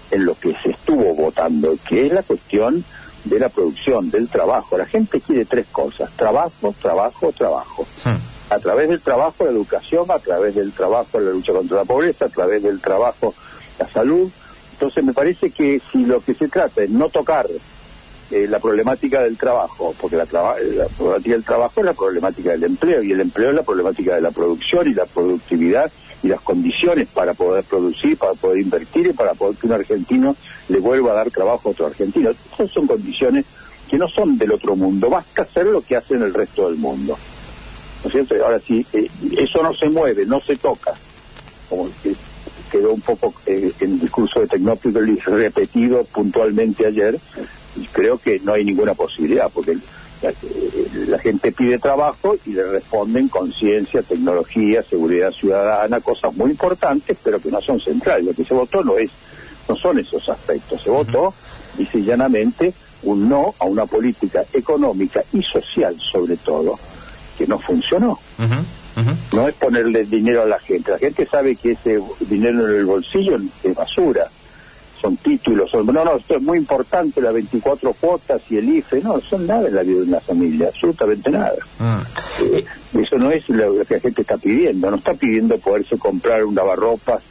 en 0.09 0.25
lo 0.25 0.33
que 0.33 0.55
se 0.63 0.71
estuvo 0.71 1.13
votando, 1.13 1.77
que 1.87 2.07
es 2.07 2.13
la 2.13 2.23
cuestión 2.23 2.83
de 3.25 3.37
la 3.37 3.49
producción, 3.49 4.09
del 4.09 4.27
trabajo. 4.27 4.75
La 4.75 4.87
gente 4.87 5.21
quiere 5.21 5.45
tres 5.45 5.67
cosas, 5.71 6.09
trabajo, 6.17 6.73
trabajo, 6.81 7.31
trabajo. 7.31 7.85
Hmm 8.03 8.40
a 8.51 8.59
través 8.59 8.89
del 8.89 8.99
trabajo, 8.99 9.45
la 9.45 9.51
educación, 9.51 10.11
a 10.11 10.19
través 10.19 10.55
del 10.55 10.73
trabajo, 10.73 11.21
la 11.21 11.31
lucha 11.31 11.53
contra 11.53 11.77
la 11.77 11.85
pobreza, 11.85 12.25
a 12.25 12.29
través 12.29 12.61
del 12.61 12.81
trabajo, 12.81 13.33
la 13.79 13.87
salud. 13.87 14.29
Entonces 14.73 15.05
me 15.05 15.13
parece 15.13 15.51
que 15.51 15.81
si 15.89 16.05
lo 16.05 16.19
que 16.19 16.33
se 16.33 16.49
trata 16.49 16.83
es 16.83 16.89
no 16.89 17.07
tocar 17.07 17.47
eh, 18.29 18.47
la 18.49 18.59
problemática 18.59 19.21
del 19.21 19.37
trabajo, 19.37 19.95
porque 19.97 20.17
la, 20.17 20.25
la, 20.25 20.87
problemática 20.97 21.33
del 21.33 21.45
trabajo 21.45 21.79
es 21.79 21.85
la 21.85 21.93
problemática 21.93 22.51
del 22.51 22.65
empleo 22.65 23.01
y 23.01 23.13
el 23.13 23.21
empleo 23.21 23.51
es 23.51 23.55
la 23.55 23.63
problemática 23.63 24.15
de 24.15 24.21
la 24.21 24.31
producción 24.31 24.85
y 24.85 24.93
la 24.93 25.05
productividad 25.05 25.89
y 26.21 26.27
las 26.27 26.41
condiciones 26.41 27.07
para 27.07 27.33
poder 27.33 27.63
producir, 27.63 28.17
para 28.17 28.33
poder 28.33 28.59
invertir 28.59 29.07
y 29.07 29.13
para 29.13 29.33
poder 29.33 29.55
que 29.55 29.67
un 29.67 29.73
argentino 29.73 30.35
le 30.67 30.79
vuelva 30.79 31.13
a 31.13 31.15
dar 31.15 31.31
trabajo 31.31 31.69
a 31.69 31.71
otro 31.71 31.85
argentino. 31.85 32.31
Esas 32.31 32.69
son 32.69 32.85
condiciones 32.85 33.45
que 33.89 33.97
no 33.97 34.09
son 34.09 34.37
del 34.37 34.51
otro 34.51 34.75
mundo, 34.75 35.09
basta 35.09 35.43
hacer 35.43 35.67
lo 35.67 35.81
que 35.81 35.95
hacen 35.95 36.21
el 36.21 36.33
resto 36.33 36.69
del 36.69 36.77
mundo. 36.77 37.17
¿No 38.03 38.07
es 38.07 38.11
cierto? 38.11 38.35
Ahora 38.43 38.59
sí, 38.59 38.85
eh, 38.93 39.09
eso 39.37 39.61
no 39.61 39.73
se 39.73 39.89
mueve, 39.89 40.25
no 40.25 40.39
se 40.39 40.55
toca, 40.55 40.93
como 41.69 41.89
que 42.01 42.13
quedó 42.71 42.93
un 42.93 43.01
poco 43.01 43.33
eh, 43.45 43.71
en 43.79 43.93
el 43.93 43.99
discurso 43.99 44.39
de 44.39 44.47
Tecnópolis 44.47 45.25
repetido 45.25 46.03
puntualmente 46.05 46.85
ayer, 46.85 47.19
y 47.75 47.85
creo 47.87 48.17
que 48.17 48.39
no 48.39 48.53
hay 48.53 48.63
ninguna 48.63 48.93
posibilidad, 48.93 49.49
porque 49.53 49.77
la, 51.07 51.17
gente 51.19 51.51
pide 51.51 51.79
trabajo 51.79 52.35
y 52.45 52.51
le 52.51 52.63
responden 52.63 53.27
con 53.27 53.51
ciencia, 53.51 54.01
tecnología, 54.03 54.83
seguridad 54.83 55.31
ciudadana, 55.31 55.99
cosas 55.99 56.33
muy 56.35 56.51
importantes, 56.51 57.17
pero 57.23 57.39
que 57.39 57.49
no 57.49 57.59
son 57.61 57.79
centrales. 57.79 58.25
Lo 58.25 58.33
que 58.33 58.43
se 58.43 58.53
votó 58.53 58.83
no 58.83 58.97
es, 58.97 59.09
no 59.67 59.75
son 59.75 59.99
esos 59.99 60.27
aspectos. 60.29 60.81
Se 60.81 60.89
votó, 60.89 61.33
dice 61.77 62.01
llanamente, 62.01 62.73
un 63.03 63.29
no 63.29 63.55
a 63.57 63.65
una 63.65 63.85
política 63.85 64.43
económica 64.53 65.23
y 65.33 65.41
social, 65.41 65.95
sobre 65.99 66.37
todo, 66.37 66.77
que 67.41 67.47
no 67.47 67.59
funcionó. 67.59 68.19
No 69.33 69.47
es 69.47 69.55
ponerle 69.55 70.05
dinero 70.05 70.43
a 70.43 70.45
la 70.45 70.59
gente. 70.59 70.91
La 70.91 70.99
gente 70.99 71.25
sabe 71.25 71.55
que 71.55 71.71
ese 71.71 71.99
dinero 72.19 72.67
en 72.67 72.75
el 72.75 72.85
bolsillo 72.85 73.37
es 73.63 73.75
basura. 73.75 74.27
Son 75.01 75.17
títulos, 75.17 75.71
son... 75.71 75.87
No, 75.87 76.05
no, 76.05 76.17
esto 76.17 76.35
es 76.35 76.43
muy 76.43 76.59
importante, 76.59 77.21
las 77.21 77.33
24 77.33 77.93
cuotas 77.93 78.39
y 78.51 78.57
el 78.57 78.69
IFE. 78.69 79.01
No, 79.01 79.19
son 79.19 79.47
nada 79.47 79.67
en 79.67 79.75
la 79.75 79.81
vida 79.81 79.97
de 79.97 80.03
una 80.03 80.19
familia, 80.19 80.67
absolutamente 80.67 81.31
nada. 81.31 81.55
Mm. 81.79 82.01
Eh, 82.43 82.65
eso 83.01 83.17
no 83.17 83.31
es 83.31 83.49
lo 83.49 83.83
que 83.83 83.95
la 83.95 83.99
gente 83.99 84.21
está 84.21 84.37
pidiendo. 84.37 84.91
No 84.91 84.97
está 84.97 85.15
pidiendo 85.15 85.57
poderse 85.57 85.97
comprar 85.97 86.43
un 86.43 86.53
lavarropas 86.53 87.23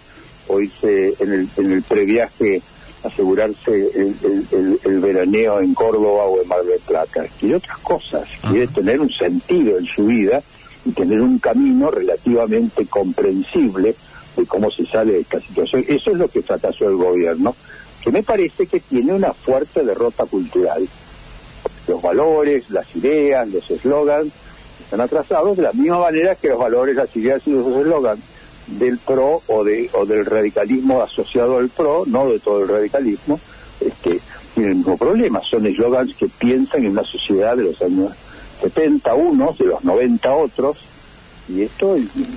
o 0.49 0.61
irse 0.61 1.15
en 1.21 1.33
el, 1.33 1.49
en 1.57 1.73
el 1.73 1.83
previaje 1.83 2.61
asegurarse 3.03 3.91
el, 3.95 5.01
veraneo 5.01 5.61
en 5.61 5.75
Córdoba 5.75 6.25
o 6.25 6.43
en 6.43 6.49
Mar 6.49 6.63
del 6.63 6.81
Plata. 6.81 7.25
Quiere 7.39 7.57
otras 7.57 7.79
cosas, 7.79 8.29
quiere 8.49 8.67
tener 8.69 9.01
un 9.01 9.11
sentido 9.11 9.79
en 9.79 9.87
su 9.87 10.07
vida 10.07 10.43
y 10.85 10.93
tener 10.93 11.21
un 11.21 11.39
camino 11.39 11.91
relativamente 11.91 12.87
comprensible 12.87 13.95
de 14.37 14.47
cómo 14.47 14.71
se 14.71 14.85
sale 14.87 15.13
de 15.13 15.21
esta 15.21 15.41
situación. 15.41 15.85
Eso 15.89 16.11
es 16.11 16.17
lo 16.17 16.29
que 16.29 16.43
fracasó 16.43 16.89
el 16.89 16.97
gobierno, 16.97 17.55
que 18.03 18.11
me 18.11 18.23
parece 18.23 18.67
que 18.67 18.81
tiene 18.81 19.15
una 19.15 19.33
fuerte 19.33 19.85
derrota 19.85 20.27
cultural. 20.27 20.87
Los 21.89 22.03
valores, 22.03 22.71
las 22.71 22.95
ideas, 22.95 23.49
los 23.49 23.71
eslogans 23.71 24.33
están 24.85 25.01
atrasados 25.01 25.57
de 25.57 25.65
la 25.65 25.73
misma 25.73 25.99
manera 25.99 26.35
que 26.35 26.49
los 26.49 26.59
valores, 26.59 26.97
las 26.97 27.15
ideas 27.17 27.43
y 27.47 27.53
los 27.53 27.67
eslogans 27.67 28.21
del 28.79 28.99
PRO 28.99 29.43
o, 29.47 29.65
de, 29.65 29.91
o 29.93 30.07
del 30.07 30.25
radicalismo 30.25 31.03
asociado 31.03 31.59
al 31.59 31.69
PRO, 31.69 32.05
no 32.07 32.31
de 32.31 32.39
todo 32.39 32.63
el 32.63 32.69
radicalismo, 32.69 33.41
este, 33.81 34.21
tienen 34.55 34.73
el 34.73 34.79
mismo 34.79 34.97
problema. 34.97 35.41
Son 35.43 35.67
eslogans 35.67 36.15
que 36.17 36.29
piensan 36.29 36.85
en 36.85 36.93
una 36.93 37.05
sociedad 37.05 37.57
de 37.57 37.65
los 37.65 37.83
años 37.83 38.13
70 38.63 39.15
unos, 39.15 39.59
de 39.59 39.67
los 39.67 39.83
90 39.85 40.35
otros, 40.35 40.77
y 41.49 41.63
esto 41.63 41.97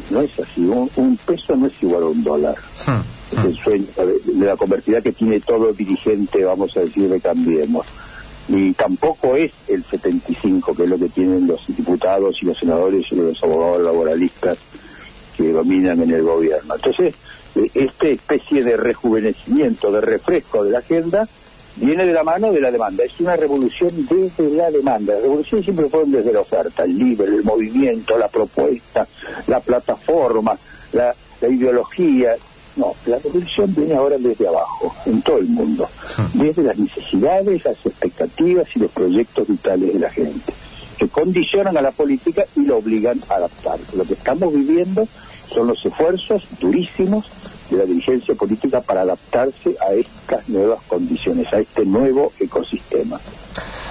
no 0.10 0.22
es 0.22 0.40
así. 0.40 0.62
Un, 0.96 1.18
peso 1.18 1.56
no 1.56 1.68
es 1.68 1.84
igual 1.84 2.04
a 2.04 2.08
un 2.08 2.24
dólar. 2.24 2.56
Hmm. 2.86 3.38
Es 3.38 3.46
el 3.46 3.56
sueño 3.56 3.86
de, 3.98 4.46
la 4.46 4.56
convertida 4.56 5.02
que 5.02 5.12
tiene 5.12 5.40
todo 5.40 5.74
dirigente, 5.74 6.44
vamos 6.44 6.76
a 6.78 6.82
decir, 6.82 7.10
de 7.10 7.20
Cambiemos. 7.20 7.86
Y 8.48 8.74
tampoco 8.74 9.36
es 9.36 9.52
el 9.68 9.84
75, 9.84 10.76
que 10.76 10.84
es 10.84 10.90
lo 10.90 10.98
que 10.98 11.10
tienen 11.10 11.48
los 11.48 11.66
diputados 11.68 12.36
y 12.42 12.46
los 12.46 12.58
senadores 12.58 13.06
y 13.12 13.16
los 13.16 13.42
abogados 13.44 13.82
laboralistas 13.82 14.58
que 15.36 15.52
dominan 15.52 16.02
en 16.02 16.12
el 16.12 16.24
gobierno. 16.24 16.76
Entonces, 16.76 17.16
eh, 17.56 17.70
esta 17.74 18.08
especie 18.08 18.64
de 18.64 18.78
rejuvenecimiento, 18.78 19.92
de 19.92 20.02
refresco 20.02 20.64
de 20.64 20.72
la 20.72 20.80
agenda, 20.80 21.28
viene 21.76 22.06
de 22.06 22.14
la 22.14 22.24
mano 22.24 22.52
de 22.52 22.62
la 22.62 22.72
demanda. 22.72 23.04
Es 23.04 23.20
una 23.20 23.36
revolución 23.36 23.92
desde 24.10 24.50
la 24.52 24.72
demanda. 24.72 25.14
La 25.14 25.22
revolución 25.22 25.64
siempre 25.64 25.88
fue 25.88 26.04
desde 26.06 26.34
la 26.34 26.42
oferta, 26.42 26.84
el 26.84 26.98
libre, 26.98 27.28
el 27.28 27.44
movimiento, 27.44 28.18
la 28.18 28.28
propuesta, 28.28 29.08
la 29.48 29.60
plataforma, 29.60 30.58
la, 30.92 31.16
ideología. 31.42 32.36
No, 32.76 32.96
la 33.06 33.20
revolución 33.20 33.74
viene 33.76 33.96
ahora 33.96 34.18
desde 34.18 34.48
abajo, 34.48 34.96
en 35.06 35.22
todo 35.22 35.38
el 35.38 35.46
mundo, 35.46 35.88
hmm. 36.18 36.40
desde 36.40 36.64
las 36.64 36.78
necesidades, 36.78 37.66
las 37.66 37.86
expectativas 37.86 38.68
y 38.76 38.80
los 38.80 38.92
proyectos 38.92 39.48
vitales 39.48 39.94
de 39.94 40.00
la 40.00 40.10
gente 40.10 40.54
que 41.04 41.10
condicionan 41.10 41.76
a 41.78 41.82
la 41.82 41.92
política 41.92 42.46
y 42.56 42.62
lo 42.62 42.78
obligan 42.78 43.20
a 43.30 43.36
adaptar. 43.36 43.78
Lo 43.94 44.06
que 44.06 44.14
estamos 44.14 44.54
viviendo 44.54 45.06
son 45.54 45.68
los 45.68 45.86
esfuerzos 45.86 46.48
durísimos 46.62 47.30
de 47.70 47.78
la 47.78 47.84
dirigencia 47.84 48.34
política 48.36 48.80
para 48.80 49.02
adaptarse 49.02 49.76
a 49.86 49.94
estas 49.94 50.48
nuevas 50.48 50.82
condiciones, 50.88 51.52
a 51.52 51.60
este 51.60 51.86
nuevo 51.86 52.32
ecosistema. 52.40 53.20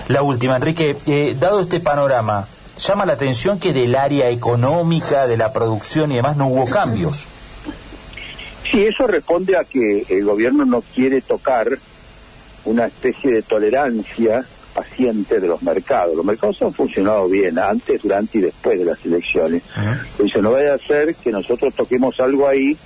La 0.09 0.23
última, 0.23 0.57
Enrique, 0.57 0.97
eh, 1.07 1.37
dado 1.39 1.61
este 1.61 1.81
panorama, 1.81 2.49
llama 2.79 3.05
la 3.05 3.13
atención 3.13 3.61
que 3.61 3.75
del 3.75 3.95
área 3.95 4.31
económica, 4.31 5.27
de 5.27 5.37
la 5.37 5.53
producción 5.53 6.13
y 6.13 6.17
demás 6.17 6.39
no 6.39 6.49
hubo 6.49 6.65
cambios. 6.65 7.27
Sí, 8.71 8.85
eso 8.87 9.07
responde 9.07 9.59
a 9.59 9.65
que 9.65 10.07
el 10.09 10.25
gobierno 10.25 10.65
no 10.65 10.83
quiere 10.95 11.21
tocar 11.21 11.69
una 12.65 12.87
especie 12.87 13.33
de 13.33 13.43
tolerancia 13.43 14.47
paciente 14.75 15.41
de 15.41 15.49
los 15.49 15.63
mercados. 15.63 16.17
Los 16.17 16.25
mercados 16.25 16.61
han 16.63 16.73
funcionado 16.73 17.29
bien 17.29 17.59
antes, 17.59 18.03
durante 18.03 18.39
y 18.39 18.41
después 18.43 18.79
de 18.79 18.85
las 18.85 19.05
elecciones. 19.05 19.63
Dice, 20.19 20.43
no 20.43 20.53
vaya 20.53 20.75
a 20.75 20.79
ser 20.79 21.15
que 21.15 21.31
nosotros 21.31 21.75
toquemos 21.75 22.19
algo 22.21 22.49
ahí 22.49 22.77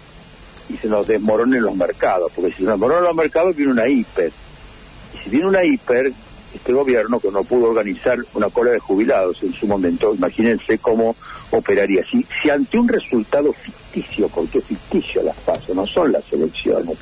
y 0.68 0.76
se 0.76 0.88
nos 0.88 1.06
desmoronen 1.06 1.62
los 1.62 1.76
mercados, 1.76 2.32
porque 2.34 2.50
si 2.50 2.58
se 2.58 2.62
nos 2.64 2.72
desmoronan 2.72 3.04
los 3.04 3.16
mercados 3.16 3.56
viene 3.56 3.72
una 3.72 3.88
hiper. 3.88 4.32
Y 5.14 5.24
si 5.24 5.30
viene 5.30 5.46
una 5.46 5.64
hiper, 5.64 6.12
este 6.54 6.72
gobierno 6.72 7.20
que 7.20 7.30
no 7.30 7.44
pudo 7.44 7.70
organizar 7.70 8.18
una 8.34 8.48
cola 8.48 8.72
de 8.72 8.78
jubilados 8.78 9.42
en 9.42 9.52
su 9.52 9.66
momento. 9.66 10.14
Imagínense 10.14 10.78
cómo 10.78 11.14
operaría. 11.50 12.02
Si, 12.04 12.26
si 12.42 12.50
ante 12.50 12.78
un 12.78 12.88
resultado 12.88 13.52
ficticio, 13.52 14.28
porque 14.28 14.58
es 14.58 14.64
ficticio 14.64 15.22
las 15.22 15.36
pasos, 15.36 15.76
no 15.76 15.86
son 15.86 16.12
las 16.12 16.24
elecciones, 16.32 16.96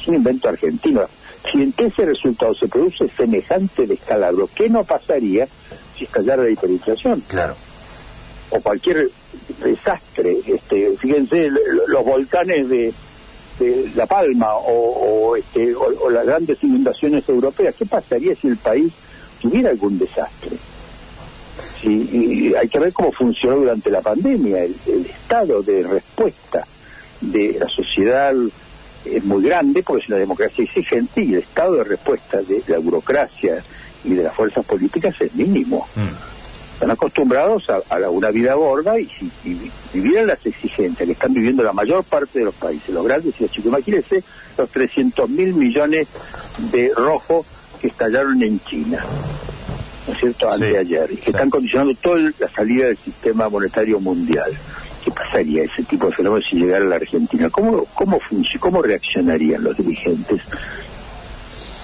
es 0.00 0.08
un 0.08 0.14
invento 0.14 0.48
argentino. 0.48 1.02
Si 1.50 1.62
ante 1.62 1.86
ese 1.86 2.04
resultado 2.04 2.54
se 2.54 2.68
produce 2.68 3.08
semejante 3.08 3.86
descalabro, 3.86 4.48
¿qué 4.54 4.68
no 4.68 4.84
pasaría 4.84 5.48
si 5.96 6.04
estallara 6.04 6.42
la 6.42 6.50
hiperinflación? 6.50 7.20
Claro. 7.28 7.54
O 8.50 8.60
cualquier 8.60 9.08
desastre. 9.62 10.38
Este, 10.46 10.96
fíjense, 10.98 11.50
los 11.88 12.04
volcanes 12.04 12.68
de, 12.68 12.92
La 13.94 14.06
Palma 14.06 14.54
o, 14.54 15.36
este, 15.36 15.74
o, 15.74 16.10
las 16.10 16.26
grandes 16.26 16.62
inundaciones 16.62 17.28
europeas. 17.28 17.74
¿Qué 17.76 17.86
pasaría 17.86 18.34
si 18.34 18.48
el 18.48 18.56
país 18.56 18.92
tuviera 19.40 19.70
algún 19.70 19.98
desastre? 19.98 20.56
Sí, 21.80 22.54
hay 22.58 22.68
que 22.68 22.78
ver 22.78 22.92
cómo 22.92 23.12
funcionó 23.12 23.56
durante 23.56 23.90
la 23.90 24.00
pandemia 24.00 24.64
el, 24.64 24.74
estado 25.06 25.62
de 25.62 25.82
respuesta 25.82 26.66
de 27.20 27.56
la 27.58 27.68
sociedad 27.68 28.34
es 29.04 29.24
muy 29.24 29.42
grande 29.42 29.82
porque 29.82 30.02
es 30.02 30.08
una 30.08 30.18
democracia 30.18 30.64
exigente 30.64 31.22
y 31.22 31.34
el 31.34 31.40
estado 31.40 31.76
de 31.76 31.84
respuesta 31.84 32.42
de 32.42 32.62
la 32.66 32.78
burocracia 32.78 33.62
y 34.04 34.14
de 34.14 34.22
las 34.22 34.34
fuerzas 34.34 34.64
políticas 34.64 35.20
es 35.20 35.34
mínimo. 35.34 35.86
Mm 35.94 36.30
están 36.80 36.92
acostumbrados 36.92 37.68
a, 37.68 38.08
una 38.08 38.30
vida 38.30 38.54
gorda 38.54 38.98
y 38.98 39.04
si 39.04 39.30
vivieran 39.92 40.28
las 40.28 40.46
exigencias 40.46 41.06
que 41.06 41.12
están 41.12 41.34
viviendo 41.34 41.62
la 41.62 41.74
mayor 41.74 42.02
parte 42.04 42.38
de 42.38 42.46
los 42.46 42.54
países, 42.54 42.88
los 42.88 43.04
grandes 43.04 43.34
y 43.38 43.42
los 43.42 43.52
chicos. 43.52 43.66
Imagínense 43.66 44.24
los 44.56 44.70
300 44.70 45.28
mil 45.28 45.52
millones 45.52 46.08
de 46.72 46.90
rojo 46.96 47.44
que 47.82 47.88
estallaron 47.88 48.42
en 48.42 48.58
China, 48.60 49.04
¿no 50.06 50.14
es 50.14 50.20
cierto?, 50.20 50.50
anteayer, 50.50 51.12
y 51.12 51.16
que 51.18 51.30
están 51.32 51.50
condicionando 51.50 51.94
toda 51.96 52.32
la 52.38 52.48
salida 52.48 52.86
del 52.86 52.96
sistema 52.96 53.50
monetario 53.50 54.00
mundial. 54.00 54.50
¿Qué 55.04 55.10
pasaría 55.10 55.64
ese 55.64 55.82
tipo 55.84 56.06
de 56.06 56.12
fenómenos 56.12 56.48
si 56.48 56.56
llegara 56.56 56.84
a 56.84 56.88
la 56.88 56.96
Argentina? 56.96 57.48
¿Cómo, 57.50 57.84
cómo, 57.94 58.18
cómo 58.60 58.82
reaccionarían 58.82 59.62
los 59.64 59.76
dirigentes? 59.76 60.42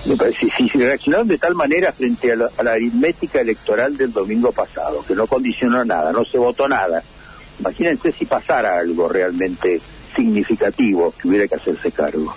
me 0.06 0.16
parece, 0.16 0.48
si, 0.56 0.68
si 0.68 0.78
reaccionaron 0.78 1.26
de 1.26 1.38
tal 1.38 1.54
manera 1.54 1.92
frente 1.92 2.32
a 2.32 2.36
la, 2.36 2.72
aritmética 2.72 3.40
electoral 3.40 3.96
del 3.96 4.12
domingo 4.12 4.52
pasado, 4.52 5.04
que 5.06 5.14
no 5.14 5.26
condicionó 5.26 5.84
nada, 5.84 6.12
no 6.12 6.24
se 6.24 6.38
votó 6.38 6.68
nada, 6.68 7.02
imagínense 7.58 8.12
si 8.12 8.24
pasara 8.24 8.78
algo 8.78 9.08
realmente 9.08 9.80
significativo 10.14 11.12
que 11.20 11.28
hubiera 11.28 11.48
que 11.48 11.56
hacerse 11.56 11.90
cargo. 11.90 12.34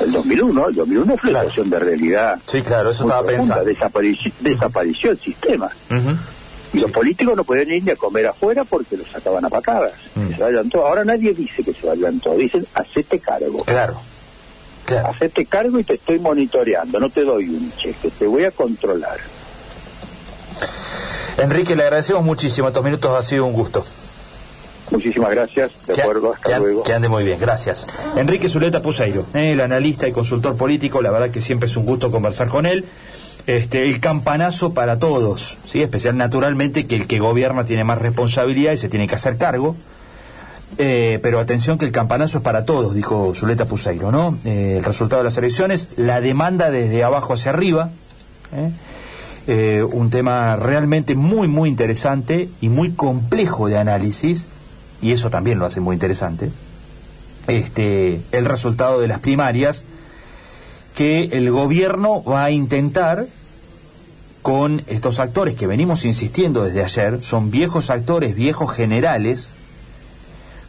El 0.00 0.12
2001, 0.12 0.68
el 0.68 0.74
2001 0.74 1.16
fue 1.16 1.30
una 1.30 1.40
situación 1.40 1.70
de 1.70 1.78
realidad. 1.78 2.38
Sí, 2.46 2.62
claro, 2.62 2.90
eso 2.90 3.04
estaba 3.04 3.24
pensando. 3.24 3.64
desapareció 3.64 5.10
el 5.10 5.18
sistema. 5.18 5.70
Y 6.74 6.80
los 6.80 6.90
políticos 6.90 7.36
no 7.36 7.44
podían 7.44 7.70
ir 7.70 7.84
ni 7.84 7.90
a 7.90 7.96
comer 7.96 8.26
afuera 8.26 8.64
porque 8.64 8.96
los 8.96 9.08
sacaban 9.08 9.44
a 9.44 9.48
patadas. 9.48 9.92
Mm. 10.14 10.34
Se 10.34 10.42
vayan 10.42 10.68
todos. 10.68 10.86
Ahora 10.86 11.04
nadie 11.04 11.32
dice 11.32 11.62
que 11.62 11.72
se 11.72 11.86
vayan 11.86 12.20
todos, 12.20 12.38
dicen, 12.38 12.66
hacete 12.74 13.18
cargo. 13.20 13.58
Claro. 13.64 14.00
Hacete 15.06 15.46
cargo 15.46 15.78
y 15.78 15.84
te 15.84 15.94
estoy 15.94 16.18
monitoreando, 16.18 17.00
no 17.00 17.08
te 17.08 17.24
doy 17.24 17.48
un 17.48 17.72
cheque, 17.76 18.10
te 18.10 18.26
voy 18.26 18.44
a 18.44 18.50
controlar. 18.50 19.18
Enrique, 21.38 21.74
le 21.74 21.84
agradecemos 21.84 22.22
muchísimo, 22.22 22.68
estos 22.68 22.84
minutos 22.84 23.10
ha 23.18 23.22
sido 23.22 23.46
un 23.46 23.54
gusto. 23.54 23.84
Muchísimas 24.90 25.30
gracias, 25.30 25.72
de 25.86 26.00
acuerdo, 26.00 26.34
hasta 26.34 26.58
luego. 26.58 26.82
Que 26.82 26.92
ande 26.92 27.08
muy 27.08 27.24
bien, 27.24 27.40
gracias. 27.40 27.86
Enrique 28.16 28.48
Zuleta 28.48 28.82
Puseiro, 28.82 29.26
eh, 29.32 29.52
el 29.52 29.60
analista 29.60 30.06
y 30.06 30.12
consultor 30.12 30.56
político, 30.56 31.00
la 31.00 31.10
verdad 31.10 31.30
que 31.30 31.40
siempre 31.40 31.68
es 31.68 31.76
un 31.76 31.86
gusto 31.86 32.10
conversar 32.10 32.48
con 32.48 32.66
él. 32.66 32.84
Este, 33.46 33.86
el 33.86 34.00
campanazo 34.00 34.72
para 34.72 34.98
todos, 34.98 35.58
¿sí? 35.66 35.82
especial 35.82 36.16
naturalmente 36.16 36.86
que 36.86 36.96
el 36.96 37.06
que 37.06 37.18
gobierna 37.18 37.64
tiene 37.64 37.84
más 37.84 37.98
responsabilidad 37.98 38.72
y 38.72 38.78
se 38.78 38.88
tiene 38.88 39.06
que 39.06 39.16
hacer 39.16 39.36
cargo 39.36 39.76
eh, 40.76 41.20
pero 41.22 41.38
atención 41.38 41.78
que 41.78 41.84
el 41.84 41.92
campanazo 41.92 42.38
es 42.38 42.44
para 42.44 42.64
todos, 42.64 42.94
dijo 42.94 43.32
Zuleta 43.34 43.64
Puseiro, 43.64 44.10
¿no? 44.10 44.36
Eh, 44.44 44.76
el 44.78 44.84
resultado 44.84 45.22
de 45.22 45.24
las 45.24 45.38
elecciones, 45.38 45.88
la 45.96 46.20
demanda 46.20 46.70
desde 46.70 47.04
abajo 47.04 47.34
hacia 47.34 47.52
arriba, 47.52 47.90
¿eh? 49.46 49.82
un 49.92 50.10
tema 50.10 50.56
realmente 50.56 51.14
muy, 51.14 51.48
muy 51.48 51.68
interesante 51.68 52.48
y 52.60 52.70
muy 52.70 52.92
complejo 52.92 53.68
de 53.68 53.76
análisis, 53.76 54.48
y 55.00 55.12
eso 55.12 55.30
también 55.30 55.58
lo 55.58 55.66
hace 55.66 55.80
muy 55.80 55.94
interesante. 55.94 56.50
Este, 57.46 58.22
el 58.32 58.46
resultado 58.46 59.00
de 59.00 59.06
las 59.06 59.18
primarias, 59.18 59.84
que 60.94 61.24
el 61.32 61.50
gobierno 61.50 62.22
va 62.22 62.44
a 62.44 62.50
intentar 62.50 63.26
con 64.42 64.82
estos 64.86 65.20
actores 65.20 65.54
que 65.54 65.66
venimos 65.66 66.04
insistiendo 66.04 66.64
desde 66.64 66.84
ayer, 66.84 67.22
son 67.22 67.50
viejos 67.50 67.90
actores, 67.90 68.34
viejos 68.34 68.70
generales, 68.70 69.54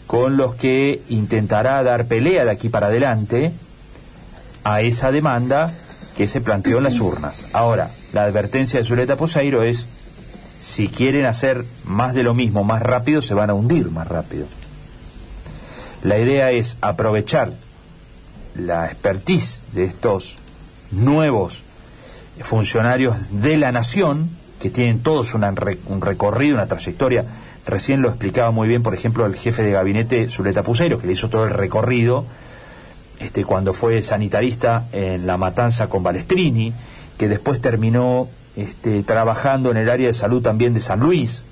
con 0.07 0.37
los 0.37 0.55
que 0.55 1.01
intentará 1.09 1.83
dar 1.83 2.05
pelea 2.05 2.45
de 2.45 2.51
aquí 2.51 2.69
para 2.69 2.87
adelante 2.87 3.51
a 4.63 4.81
esa 4.81 5.11
demanda 5.11 5.73
que 6.17 6.27
se 6.27 6.41
planteó 6.41 6.77
en 6.77 6.83
las 6.85 6.99
urnas. 7.01 7.47
Ahora, 7.53 7.91
la 8.13 8.23
advertencia 8.23 8.79
de 8.79 8.85
Zuleta 8.85 9.17
Poseiro 9.17 9.61
es, 9.61 9.85
si 10.59 10.87
quieren 10.87 11.25
hacer 11.25 11.65
más 11.83 12.13
de 12.13 12.23
lo 12.23 12.33
mismo 12.33 12.63
más 12.63 12.81
rápido, 12.81 13.21
se 13.21 13.33
van 13.33 13.49
a 13.49 13.53
hundir 13.53 13.91
más 13.91 14.07
rápido. 14.07 14.45
La 16.01 16.17
idea 16.17 16.51
es 16.51 16.77
aprovechar 16.81 17.51
la 18.57 18.87
expertise 18.87 19.65
de 19.73 19.85
estos 19.85 20.37
nuevos 20.91 21.63
funcionarios 22.41 23.15
de 23.41 23.57
la 23.57 23.71
nación, 23.71 24.29
que 24.59 24.69
tienen 24.69 24.99
todos 24.99 25.33
un 25.33 26.01
recorrido, 26.01 26.55
una 26.55 26.67
trayectoria. 26.67 27.25
Recién 27.65 28.01
lo 28.01 28.09
explicaba 28.09 28.51
muy 28.51 28.67
bien, 28.67 28.83
por 28.83 28.93
ejemplo, 28.93 29.25
el 29.25 29.35
jefe 29.35 29.63
de 29.63 29.71
gabinete 29.71 30.29
Zuleta 30.29 30.63
Pusero, 30.63 30.99
que 30.99 31.07
le 31.07 31.13
hizo 31.13 31.29
todo 31.29 31.45
el 31.45 31.51
recorrido 31.51 32.25
este, 33.19 33.43
cuando 33.43 33.73
fue 33.73 34.01
sanitarista 34.03 34.87
en 34.91 35.25
la 35.25 35.37
matanza 35.37 35.87
con 35.87 36.03
Balestrini, 36.03 36.73
que 37.17 37.29
después 37.29 37.61
terminó 37.61 38.27
este, 38.55 39.03
trabajando 39.03 39.71
en 39.71 39.77
el 39.77 39.89
área 39.89 40.07
de 40.07 40.13
salud 40.13 40.41
también 40.41 40.73
de 40.73 40.81
San 40.81 40.99
Luis, 40.99 41.45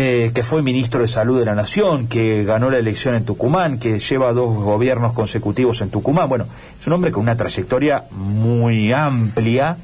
eh, 0.00 0.30
que 0.32 0.44
fue 0.44 0.62
ministro 0.62 1.00
de 1.00 1.08
Salud 1.08 1.40
de 1.40 1.44
la 1.44 1.56
Nación, 1.56 2.06
que 2.06 2.44
ganó 2.44 2.70
la 2.70 2.78
elección 2.78 3.16
en 3.16 3.24
Tucumán, 3.24 3.80
que 3.80 3.98
lleva 3.98 4.32
dos 4.32 4.54
gobiernos 4.54 5.12
consecutivos 5.12 5.80
en 5.80 5.90
Tucumán. 5.90 6.28
Bueno, 6.28 6.46
es 6.80 6.86
un 6.86 6.92
hombre 6.92 7.10
con 7.10 7.24
una 7.24 7.36
trayectoria 7.36 8.04
muy 8.12 8.92
amplia 8.92 9.76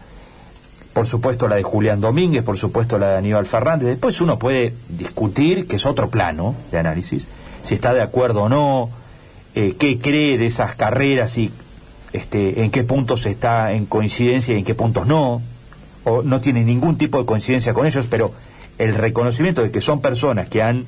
por 0.93 1.05
supuesto 1.05 1.49
la 1.49 1.57
de 1.57 1.65
Julián 1.65 2.01
Domínguez, 2.01 2.45
por 2.45 2.57
supuesto 2.57 2.97
la 2.97 3.09
de 3.09 3.17
Aníbal 3.17 3.47
Fernández. 3.47 3.89
Después 3.89 4.21
uno 4.21 4.39
puede 4.39 4.73
discutir, 4.89 5.67
que 5.67 5.77
es 5.77 5.85
otro 5.85 6.09
plano 6.09 6.55
de 6.71 6.79
análisis, 6.79 7.27
si 7.65 7.75
está 7.75 7.93
de 7.93 8.01
acuerdo 8.01 8.45
o 8.45 8.49
no, 8.49 8.91
eh, 9.57 9.75
qué 9.77 9.99
cree 9.99 10.39
de 10.39 10.47
esas 10.47 10.77
carreras 10.77 11.37
y 11.39 11.51
este, 12.13 12.63
en 12.63 12.71
qué 12.71 12.85
puntos 12.85 13.27
está 13.27 13.73
en 13.73 13.87
coincidencia 13.87 14.55
y 14.55 14.59
en 14.59 14.65
qué 14.65 14.77
puntos 14.77 15.09
no, 15.09 15.43
o 16.05 16.23
no 16.23 16.41
tiene 16.41 16.63
ningún 16.63 16.97
tipo 16.97 17.19
de 17.19 17.27
coincidencia 17.27 17.75
con 17.75 17.85
ellos, 17.85 18.07
pero 18.09 18.33
el 18.79 18.95
reconocimiento 18.95 19.63
de 19.63 19.71
que 19.71 19.81
son 19.81 20.01
personas 20.01 20.49
que 20.49 20.63
han 20.63 20.87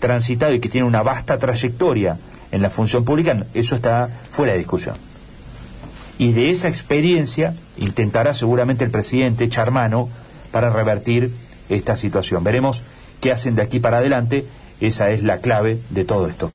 transitado 0.00 0.52
y 0.52 0.60
que 0.60 0.68
tienen 0.68 0.88
una 0.88 1.02
vasta 1.02 1.38
trayectoria 1.38 2.18
en 2.50 2.62
la 2.62 2.70
función 2.70 3.04
pública, 3.04 3.46
eso 3.54 3.76
está 3.76 4.08
fuera 4.30 4.52
de 4.52 4.58
discusión 4.58 4.96
y 6.18 6.32
de 6.32 6.50
esa 6.50 6.68
experiencia 6.68 7.54
intentará 7.78 8.34
seguramente 8.34 8.84
el 8.84 8.90
presidente 8.90 9.44
echar 9.44 9.70
mano 9.70 10.08
para 10.50 10.70
revertir 10.70 11.32
esta 11.68 11.96
situación. 11.96 12.44
Veremos 12.44 12.82
qué 13.20 13.32
hacen 13.32 13.54
de 13.54 13.62
aquí 13.62 13.80
para 13.80 13.98
adelante, 13.98 14.46
esa 14.80 15.10
es 15.10 15.22
la 15.22 15.38
clave 15.38 15.78
de 15.90 16.04
todo 16.04 16.28
esto. 16.28 16.50